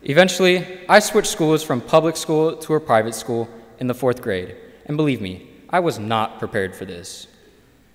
Eventually, 0.01 0.65
I 0.89 0.99
switched 0.99 1.27
schools 1.27 1.63
from 1.63 1.81
public 1.81 2.17
school 2.17 2.55
to 2.57 2.73
a 2.73 2.79
private 2.79 3.13
school 3.13 3.47
in 3.79 3.85
the 3.85 3.93
fourth 3.93 4.23
grade, 4.23 4.55
and 4.87 4.97
believe 4.97 5.21
me, 5.21 5.47
I 5.69 5.81
was 5.81 5.99
not 5.99 6.39
prepared 6.39 6.75
for 6.75 6.85
this. 6.85 7.27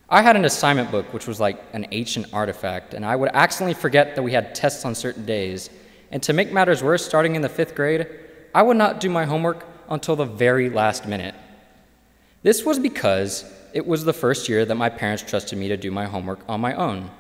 I 0.08 0.22
had 0.22 0.36
an 0.36 0.44
assignment 0.44 0.90
book 0.92 1.12
which 1.12 1.26
was 1.26 1.40
like 1.40 1.60
an 1.72 1.86
ancient 1.90 2.26
artifact, 2.32 2.94
and 2.94 3.04
I 3.04 3.16
would 3.16 3.30
accidentally 3.34 3.74
forget 3.74 4.14
that 4.14 4.22
we 4.22 4.32
had 4.32 4.54
tests 4.54 4.84
on 4.84 4.94
certain 4.94 5.24
days. 5.24 5.70
And 6.12 6.22
to 6.22 6.32
make 6.32 6.52
matters 6.52 6.84
worse, 6.84 7.04
starting 7.04 7.34
in 7.34 7.42
the 7.42 7.48
fifth 7.48 7.74
grade, 7.74 8.06
I 8.54 8.62
would 8.62 8.76
not 8.76 9.00
do 9.00 9.10
my 9.10 9.24
homework 9.24 9.64
until 9.88 10.16
the 10.16 10.24
very 10.24 10.70
last 10.70 11.06
minute. 11.06 11.34
This 12.42 12.64
was 12.64 12.78
because 12.78 13.44
it 13.72 13.86
was 13.86 14.04
the 14.04 14.12
first 14.12 14.48
year 14.48 14.64
that 14.64 14.74
my 14.74 14.88
parents 14.88 15.22
trusted 15.22 15.58
me 15.58 15.68
to 15.68 15.76
do 15.76 15.90
my 15.90 16.06
homework 16.06 16.40
on 16.48 16.60
my 16.60 16.74
own. 16.74 17.10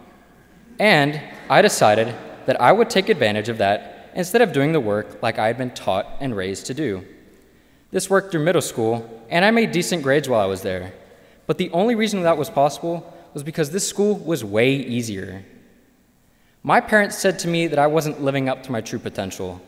And 0.78 1.20
I 1.48 1.62
decided 1.62 2.14
that 2.46 2.60
I 2.60 2.72
would 2.72 2.90
take 2.90 3.08
advantage 3.08 3.48
of 3.48 3.58
that 3.58 4.10
instead 4.14 4.42
of 4.42 4.52
doing 4.52 4.72
the 4.72 4.80
work 4.80 5.22
like 5.22 5.38
I 5.38 5.46
had 5.46 5.58
been 5.58 5.70
taught 5.70 6.06
and 6.20 6.36
raised 6.36 6.66
to 6.66 6.74
do. 6.74 7.04
This 7.90 8.10
worked 8.10 8.32
through 8.32 8.44
middle 8.44 8.62
school, 8.62 9.24
and 9.28 9.44
I 9.44 9.50
made 9.50 9.70
decent 9.70 10.02
grades 10.02 10.28
while 10.28 10.40
I 10.40 10.46
was 10.46 10.62
there. 10.62 10.92
But 11.46 11.58
the 11.58 11.70
only 11.70 11.94
reason 11.94 12.22
that 12.22 12.38
was 12.38 12.50
possible 12.50 13.14
was 13.34 13.42
because 13.42 13.70
this 13.70 13.88
school 13.88 14.16
was 14.16 14.44
way 14.44 14.74
easier. 14.74 15.44
My 16.62 16.80
parents 16.80 17.18
said 17.18 17.38
to 17.40 17.48
me 17.48 17.66
that 17.66 17.78
I 17.78 17.86
wasn't 17.86 18.22
living 18.22 18.48
up 18.48 18.62
to 18.64 18.72
my 18.72 18.80
true 18.80 18.98
potential 18.98 19.60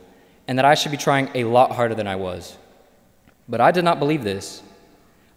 and 0.47 0.59
that 0.59 0.65
I 0.65 0.75
should 0.75 0.93
be 0.93 0.99
trying 0.99 1.31
a 1.35 1.45
lot 1.45 1.73
harder 1.73 1.95
than 1.95 2.07
I 2.07 2.17
was. 2.17 2.57
But 3.49 3.61
I 3.61 3.71
did 3.71 3.85
not 3.85 3.99
believe 3.99 4.25
this. 4.25 4.63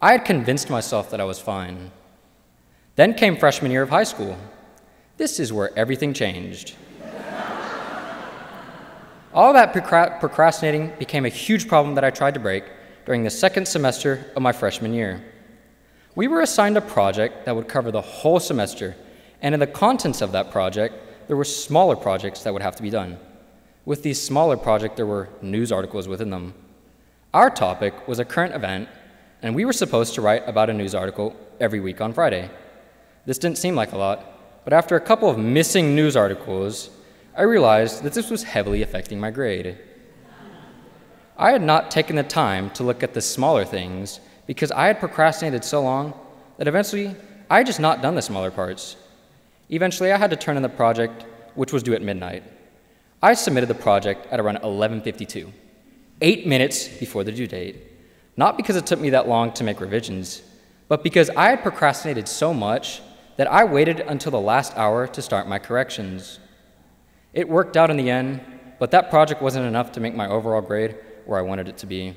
I 0.01 0.13
had 0.13 0.25
convinced 0.25 0.69
myself 0.69 1.09
that 1.11 1.19
I 1.19 1.25
was 1.25 1.39
fine. 1.39 1.91
Then 2.95 3.13
came 3.13 3.35
freshman 3.37 3.71
year 3.71 3.81
of 3.81 3.89
high 3.89 4.03
school. 4.03 4.37
This 5.17 5.39
is 5.39 5.51
where 5.51 5.77
everything 5.77 6.13
changed. 6.13 6.75
All 9.33 9.53
that 9.53 9.73
procrastinating 9.73 10.93
became 10.97 11.25
a 11.25 11.29
huge 11.29 11.67
problem 11.67 11.95
that 11.95 12.03
I 12.03 12.09
tried 12.09 12.33
to 12.35 12.39
break 12.39 12.63
during 13.05 13.23
the 13.23 13.29
second 13.29 13.67
semester 13.67 14.31
of 14.35 14.41
my 14.41 14.51
freshman 14.51 14.93
year. 14.93 15.23
We 16.15 16.27
were 16.27 16.41
assigned 16.41 16.77
a 16.77 16.81
project 16.81 17.45
that 17.45 17.55
would 17.55 17.67
cover 17.67 17.91
the 17.91 18.01
whole 18.01 18.39
semester, 18.39 18.95
and 19.41 19.53
in 19.53 19.59
the 19.59 19.67
contents 19.67 20.21
of 20.21 20.31
that 20.31 20.49
project, 20.49 20.95
there 21.27 21.37
were 21.37 21.43
smaller 21.43 21.95
projects 21.95 22.41
that 22.43 22.53
would 22.53 22.63
have 22.63 22.75
to 22.77 22.83
be 22.83 22.89
done. 22.89 23.19
With 23.85 24.01
these 24.01 24.19
smaller 24.19 24.57
projects, 24.57 24.95
there 24.95 25.05
were 25.05 25.29
news 25.41 25.71
articles 25.71 26.07
within 26.07 26.31
them. 26.31 26.53
Our 27.37 27.51
topic 27.51 28.07
was 28.07 28.17
a 28.17 28.25
current 28.25 28.55
event, 28.55 28.89
and 29.43 29.53
we 29.53 29.63
were 29.63 29.71
supposed 29.71 30.15
to 30.15 30.23
write 30.23 30.49
about 30.49 30.71
a 30.71 30.73
news 30.73 30.95
article 30.95 31.35
every 31.59 31.79
week 31.79 32.01
on 32.01 32.11
Friday. 32.11 32.49
This 33.27 33.37
didn't 33.37 33.59
seem 33.59 33.75
like 33.75 33.91
a 33.91 33.97
lot, 33.97 34.63
but 34.63 34.73
after 34.73 34.95
a 34.95 34.99
couple 34.99 35.29
of 35.29 35.37
missing 35.37 35.95
news 35.95 36.15
articles, 36.15 36.89
I 37.35 37.43
realized 37.43 38.01
that 38.01 38.13
this 38.13 38.31
was 38.31 38.41
heavily 38.41 38.81
affecting 38.81 39.19
my 39.19 39.29
grade. 39.29 39.77
I 41.37 41.51
had 41.51 41.61
not 41.61 41.91
taken 41.91 42.15
the 42.15 42.23
time 42.23 42.71
to 42.71 42.83
look 42.83 43.03
at 43.03 43.13
the 43.13 43.21
smaller 43.21 43.65
things 43.65 44.19
because 44.47 44.71
I 44.71 44.87
had 44.87 44.99
procrastinated 44.99 45.63
so 45.63 45.83
long 45.83 46.15
that 46.57 46.67
eventually 46.67 47.15
I 47.51 47.57
had 47.57 47.67
just 47.67 47.79
not 47.79 48.01
done 48.01 48.15
the 48.15 48.23
smaller 48.23 48.49
parts. 48.49 48.95
Eventually, 49.69 50.11
I 50.11 50.17
had 50.17 50.31
to 50.31 50.37
turn 50.37 50.57
in 50.57 50.63
the 50.63 50.69
project, 50.69 51.23
which 51.53 51.71
was 51.71 51.83
due 51.83 51.93
at 51.93 52.01
midnight. 52.01 52.41
I 53.21 53.35
submitted 53.35 53.69
the 53.69 53.75
project 53.75 54.25
at 54.31 54.39
around 54.39 54.57
11:52, 54.63 55.53
8 56.21 56.47
minutes 56.47 56.87
before 56.87 57.23
the 57.23 57.31
due 57.31 57.47
date. 57.47 57.83
Not 58.35 58.57
because 58.57 58.75
it 58.75 58.85
took 58.85 58.99
me 58.99 59.09
that 59.11 59.27
long 59.27 59.51
to 59.53 59.63
make 59.63 59.81
revisions, 59.81 60.41
but 60.87 61.03
because 61.03 61.29
I 61.31 61.49
had 61.49 61.63
procrastinated 61.63 62.27
so 62.27 62.53
much 62.53 63.01
that 63.35 63.51
I 63.51 63.63
waited 63.63 63.99
until 63.99 64.31
the 64.31 64.39
last 64.39 64.75
hour 64.77 65.07
to 65.07 65.21
start 65.21 65.47
my 65.47 65.59
corrections. 65.59 66.39
It 67.33 67.47
worked 67.47 67.77
out 67.77 67.89
in 67.89 67.97
the 67.97 68.09
end, 68.09 68.41
but 68.79 68.91
that 68.91 69.09
project 69.09 69.41
wasn't 69.41 69.65
enough 69.65 69.91
to 69.93 69.99
make 69.99 70.15
my 70.15 70.27
overall 70.27 70.61
grade 70.61 70.95
where 71.25 71.39
I 71.39 71.43
wanted 71.43 71.67
it 71.67 71.77
to 71.79 71.85
be. 71.85 72.15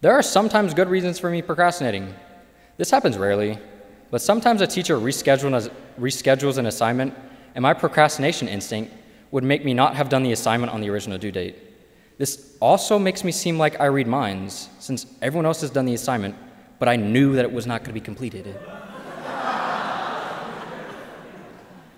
There 0.00 0.12
are 0.12 0.22
sometimes 0.22 0.74
good 0.74 0.88
reasons 0.88 1.18
for 1.18 1.30
me 1.30 1.42
procrastinating. 1.42 2.14
This 2.76 2.90
happens 2.90 3.16
rarely, 3.16 3.58
but 4.10 4.22
sometimes 4.22 4.60
a 4.60 4.66
teacher 4.66 4.96
reschedules 4.96 6.58
an 6.58 6.66
assignment, 6.66 7.14
and 7.54 7.62
my 7.62 7.74
procrastination 7.74 8.48
instinct 8.48 8.92
would 9.30 9.44
make 9.44 9.64
me 9.64 9.74
not 9.74 9.96
have 9.96 10.08
done 10.08 10.22
the 10.22 10.32
assignment 10.32 10.72
on 10.72 10.80
the 10.80 10.88
original 10.88 11.18
due 11.18 11.32
date. 11.32 11.56
This 12.18 12.56
also 12.60 12.98
makes 12.98 13.22
me 13.22 13.30
seem 13.30 13.58
like 13.58 13.80
I 13.80 13.86
read 13.86 14.08
minds, 14.08 14.68
since 14.80 15.06
everyone 15.22 15.46
else 15.46 15.60
has 15.60 15.70
done 15.70 15.86
the 15.86 15.94
assignment, 15.94 16.34
but 16.80 16.88
I 16.88 16.96
knew 16.96 17.34
that 17.34 17.44
it 17.44 17.52
was 17.52 17.66
not 17.66 17.80
going 17.80 17.90
to 17.90 17.94
be 17.94 18.00
completed. 18.00 18.46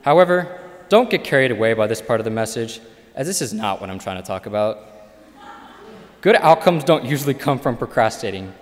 However, 0.02 0.60
don't 0.90 1.08
get 1.08 1.24
carried 1.24 1.50
away 1.50 1.72
by 1.72 1.86
this 1.86 2.02
part 2.02 2.20
of 2.20 2.24
the 2.24 2.30
message, 2.30 2.80
as 3.14 3.26
this 3.26 3.40
is 3.40 3.54
not 3.54 3.80
what 3.80 3.88
I'm 3.88 3.98
trying 3.98 4.18
to 4.18 4.26
talk 4.26 4.44
about. 4.44 4.78
Good 6.20 6.36
outcomes 6.36 6.84
don't 6.84 7.04
usually 7.06 7.32
come 7.32 7.58
from 7.58 7.78
procrastinating, 7.78 8.52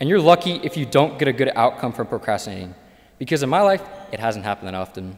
and 0.00 0.08
you're 0.08 0.20
lucky 0.20 0.54
if 0.64 0.76
you 0.76 0.84
don't 0.84 1.16
get 1.16 1.28
a 1.28 1.32
good 1.32 1.52
outcome 1.54 1.92
from 1.92 2.08
procrastinating, 2.08 2.74
because 3.18 3.44
in 3.44 3.48
my 3.48 3.60
life, 3.60 3.82
it 4.10 4.18
hasn't 4.18 4.44
happened 4.44 4.66
that 4.66 4.74
often. 4.74 5.16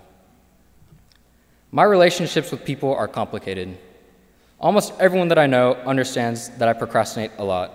My 1.71 1.85
relationships 1.85 2.51
with 2.51 2.67
people 2.67 2.95
are 2.95 3.09
complicated. 3.09 3.79
Almost 4.59 4.95
everyone 4.99 5.29
that 5.29 5.39
I 5.39 5.47
know 5.47 5.75
understands 5.75 6.49
that 6.59 6.69
I 6.69 6.73
procrastinate 6.73 7.33
a 7.39 7.45
lot. 7.45 7.73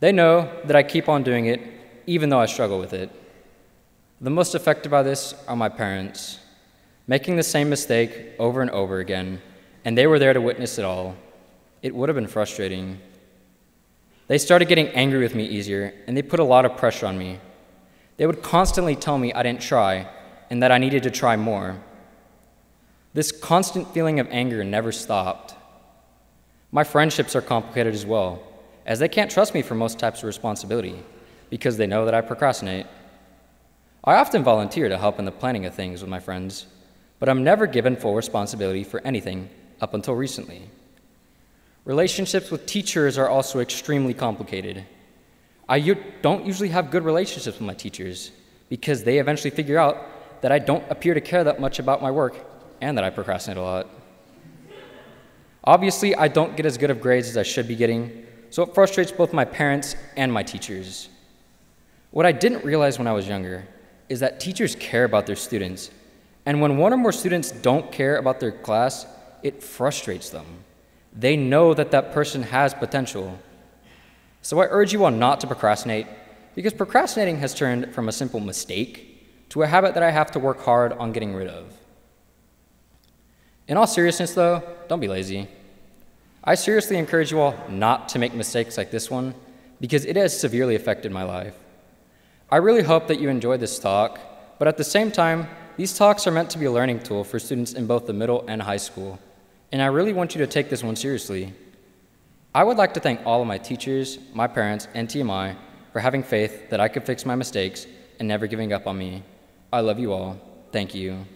They 0.00 0.12
know 0.12 0.50
that 0.64 0.76
I 0.76 0.82
keep 0.82 1.08
on 1.08 1.22
doing 1.22 1.46
it 1.46 1.60
even 2.06 2.28
though 2.28 2.40
I 2.40 2.46
struggle 2.46 2.78
with 2.78 2.92
it. 2.92 3.10
The 4.20 4.30
most 4.30 4.54
affected 4.54 4.90
by 4.90 5.02
this 5.02 5.34
are 5.46 5.56
my 5.56 5.68
parents 5.68 6.40
making 7.06 7.36
the 7.36 7.42
same 7.42 7.70
mistake 7.70 8.34
over 8.38 8.60
and 8.60 8.70
over 8.70 8.98
again, 8.98 9.40
and 9.84 9.96
they 9.96 10.06
were 10.06 10.18
there 10.18 10.34
to 10.34 10.40
witness 10.40 10.78
it 10.78 10.84
all. 10.84 11.16
It 11.82 11.94
would 11.94 12.08
have 12.10 12.16
been 12.16 12.26
frustrating. 12.26 13.00
They 14.26 14.36
started 14.36 14.68
getting 14.68 14.88
angry 14.88 15.20
with 15.20 15.34
me 15.34 15.46
easier, 15.46 15.94
and 16.06 16.14
they 16.14 16.22
put 16.22 16.38
a 16.38 16.44
lot 16.44 16.66
of 16.66 16.76
pressure 16.76 17.06
on 17.06 17.16
me. 17.16 17.40
They 18.18 18.26
would 18.26 18.42
constantly 18.42 18.94
tell 18.94 19.16
me 19.16 19.32
I 19.32 19.42
didn't 19.42 19.62
try 19.62 20.06
and 20.50 20.62
that 20.62 20.70
I 20.70 20.78
needed 20.78 21.02
to 21.04 21.10
try 21.10 21.36
more. 21.36 21.78
This 23.14 23.32
constant 23.32 23.92
feeling 23.94 24.20
of 24.20 24.28
anger 24.30 24.64
never 24.64 24.92
stopped. 24.92 25.54
My 26.70 26.84
friendships 26.84 27.34
are 27.34 27.40
complicated 27.40 27.94
as 27.94 28.04
well, 28.04 28.42
as 28.84 28.98
they 28.98 29.08
can't 29.08 29.30
trust 29.30 29.54
me 29.54 29.62
for 29.62 29.74
most 29.74 29.98
types 29.98 30.20
of 30.20 30.26
responsibility 30.26 31.02
because 31.50 31.76
they 31.76 31.86
know 31.86 32.04
that 32.04 32.14
I 32.14 32.20
procrastinate. 32.20 32.86
I 34.04 34.14
often 34.14 34.42
volunteer 34.42 34.88
to 34.88 34.98
help 34.98 35.18
in 35.18 35.24
the 35.24 35.32
planning 35.32 35.64
of 35.66 35.74
things 35.74 36.00
with 36.00 36.10
my 36.10 36.20
friends 36.20 36.66
but 37.18 37.28
I'm 37.28 37.44
never 37.44 37.66
given 37.66 37.96
full 37.96 38.14
responsibility 38.14 38.84
for 38.84 39.00
anything 39.04 39.48
up 39.80 39.94
until 39.94 40.14
recently. 40.14 40.70
Relationships 41.84 42.50
with 42.50 42.66
teachers 42.66 43.18
are 43.18 43.28
also 43.28 43.60
extremely 43.60 44.14
complicated. 44.14 44.84
I 45.68 45.80
don't 46.22 46.46
usually 46.46 46.68
have 46.68 46.90
good 46.90 47.04
relationships 47.04 47.58
with 47.58 47.66
my 47.66 47.74
teachers 47.74 48.30
because 48.68 49.04
they 49.04 49.18
eventually 49.18 49.50
figure 49.50 49.78
out 49.78 50.42
that 50.42 50.52
I 50.52 50.58
don't 50.58 50.84
appear 50.90 51.14
to 51.14 51.20
care 51.20 51.44
that 51.44 51.60
much 51.60 51.78
about 51.78 52.02
my 52.02 52.10
work 52.10 52.36
and 52.80 52.96
that 52.96 53.04
I 53.04 53.10
procrastinate 53.10 53.58
a 53.58 53.62
lot. 53.62 53.88
Obviously, 55.64 56.14
I 56.14 56.28
don't 56.28 56.56
get 56.56 56.66
as 56.66 56.78
good 56.78 56.90
of 56.90 57.00
grades 57.00 57.28
as 57.28 57.36
I 57.36 57.42
should 57.42 57.68
be 57.68 57.76
getting, 57.76 58.26
so 58.50 58.62
it 58.62 58.74
frustrates 58.74 59.12
both 59.12 59.32
my 59.32 59.44
parents 59.44 59.96
and 60.16 60.32
my 60.32 60.42
teachers. 60.42 61.08
What 62.10 62.24
I 62.24 62.32
didn't 62.32 62.64
realize 62.64 62.98
when 62.98 63.06
I 63.06 63.12
was 63.12 63.28
younger 63.28 63.66
is 64.08 64.20
that 64.20 64.40
teachers 64.40 64.74
care 64.74 65.04
about 65.04 65.26
their 65.26 65.36
students 65.36 65.90
and 66.48 66.62
when 66.62 66.78
one 66.78 66.94
or 66.94 66.96
more 66.96 67.12
students 67.12 67.50
don't 67.50 67.92
care 67.92 68.16
about 68.16 68.40
their 68.40 68.52
class, 68.52 69.06
it 69.42 69.62
frustrates 69.62 70.30
them. 70.30 70.46
They 71.12 71.36
know 71.36 71.74
that 71.74 71.90
that 71.90 72.14
person 72.14 72.42
has 72.42 72.72
potential. 72.72 73.38
So 74.40 74.58
I 74.60 74.66
urge 74.70 74.94
you 74.94 75.04
all 75.04 75.10
not 75.10 75.40
to 75.40 75.46
procrastinate, 75.46 76.06
because 76.54 76.72
procrastinating 76.72 77.36
has 77.40 77.52
turned 77.52 77.94
from 77.94 78.08
a 78.08 78.12
simple 78.12 78.40
mistake 78.40 79.48
to 79.50 79.62
a 79.62 79.66
habit 79.66 79.92
that 79.92 80.02
I 80.02 80.10
have 80.10 80.30
to 80.30 80.38
work 80.38 80.60
hard 80.62 80.94
on 80.94 81.12
getting 81.12 81.34
rid 81.34 81.48
of. 81.48 81.70
In 83.68 83.76
all 83.76 83.86
seriousness, 83.86 84.32
though, 84.32 84.62
don't 84.88 84.98
be 84.98 85.08
lazy. 85.08 85.46
I 86.42 86.54
seriously 86.54 86.96
encourage 86.96 87.30
you 87.30 87.40
all 87.40 87.54
not 87.68 88.08
to 88.10 88.18
make 88.18 88.32
mistakes 88.32 88.78
like 88.78 88.90
this 88.90 89.10
one, 89.10 89.34
because 89.80 90.06
it 90.06 90.16
has 90.16 90.38
severely 90.38 90.74
affected 90.74 91.12
my 91.12 91.22
life. 91.22 91.54
I 92.50 92.56
really 92.56 92.82
hope 92.82 93.06
that 93.08 93.20
you 93.20 93.28
enjoyed 93.28 93.60
this 93.60 93.78
talk, 93.78 94.18
but 94.58 94.66
at 94.66 94.78
the 94.78 94.84
same 94.84 95.12
time, 95.12 95.46
these 95.76 95.96
talks 95.96 96.26
are 96.26 96.30
meant 96.30 96.48
to 96.50 96.58
be 96.58 96.64
a 96.64 96.72
learning 96.72 97.00
tool 97.00 97.22
for 97.24 97.38
students 97.38 97.74
in 97.74 97.86
both 97.86 98.06
the 98.06 98.14
middle 98.14 98.42
and 98.48 98.62
high 98.62 98.78
school, 98.78 99.18
and 99.70 99.82
I 99.82 99.86
really 99.86 100.14
want 100.14 100.34
you 100.34 100.40
to 100.40 100.46
take 100.46 100.70
this 100.70 100.82
one 100.82 100.96
seriously. 100.96 101.52
I 102.54 102.64
would 102.64 102.78
like 102.78 102.94
to 102.94 103.00
thank 103.00 103.20
all 103.26 103.42
of 103.42 103.46
my 103.46 103.58
teachers, 103.58 104.18
my 104.32 104.46
parents, 104.46 104.88
and 104.94 105.08
TMI 105.08 105.54
for 105.92 106.00
having 106.00 106.22
faith 106.22 106.70
that 106.70 106.80
I 106.80 106.88
could 106.88 107.04
fix 107.04 107.26
my 107.26 107.34
mistakes 107.34 107.86
and 108.18 108.26
never 108.26 108.46
giving 108.46 108.72
up 108.72 108.86
on 108.86 108.96
me. 108.96 109.22
I 109.70 109.80
love 109.80 109.98
you 109.98 110.12
all. 110.12 110.40
Thank 110.72 110.94
you. 110.94 111.26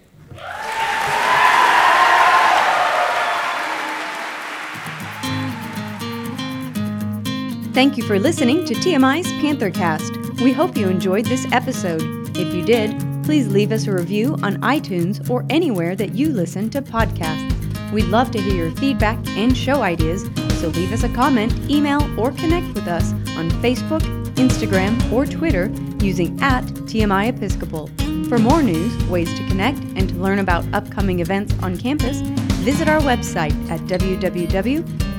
Thank 7.72 7.96
you 7.96 8.02
for 8.02 8.18
listening 8.18 8.66
to 8.66 8.74
TMI's 8.74 9.26
Panthercast. 9.42 10.42
We 10.42 10.52
hope 10.52 10.76
you 10.76 10.88
enjoyed 10.88 11.24
this 11.24 11.50
episode. 11.52 12.02
If 12.36 12.52
you 12.52 12.62
did, 12.62 13.00
please 13.24 13.48
leave 13.48 13.72
us 13.72 13.86
a 13.86 13.92
review 13.92 14.34
on 14.42 14.56
iTunes 14.60 15.30
or 15.30 15.46
anywhere 15.48 15.96
that 15.96 16.14
you 16.14 16.28
listen 16.28 16.68
to 16.68 16.82
podcasts. 16.82 17.90
We'd 17.90 18.08
love 18.08 18.30
to 18.32 18.40
hear 18.42 18.66
your 18.66 18.72
feedback 18.72 19.16
and 19.28 19.56
show 19.56 19.80
ideas, 19.80 20.24
so 20.60 20.68
leave 20.68 20.92
us 20.92 21.02
a 21.02 21.08
comment, 21.14 21.54
email, 21.70 22.02
or 22.20 22.30
connect 22.32 22.74
with 22.74 22.88
us 22.88 23.14
on 23.38 23.50
Facebook, 23.62 24.02
Instagram, 24.34 25.10
or 25.10 25.24
Twitter 25.24 25.70
using 26.04 26.38
at 26.42 26.64
TMI 26.64 27.28
Episcopal. 27.30 27.88
For 28.28 28.38
more 28.38 28.62
news, 28.62 28.94
ways 29.06 29.32
to 29.32 29.48
connect, 29.48 29.78
and 29.96 30.10
to 30.10 30.14
learn 30.16 30.40
about 30.40 30.66
upcoming 30.74 31.20
events 31.20 31.54
on 31.62 31.78
campus, 31.78 32.20
visit 32.60 32.86
our 32.86 33.00
website 33.00 33.54
at 33.70 33.80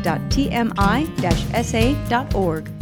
www.tmi-sa.org. 0.04 2.73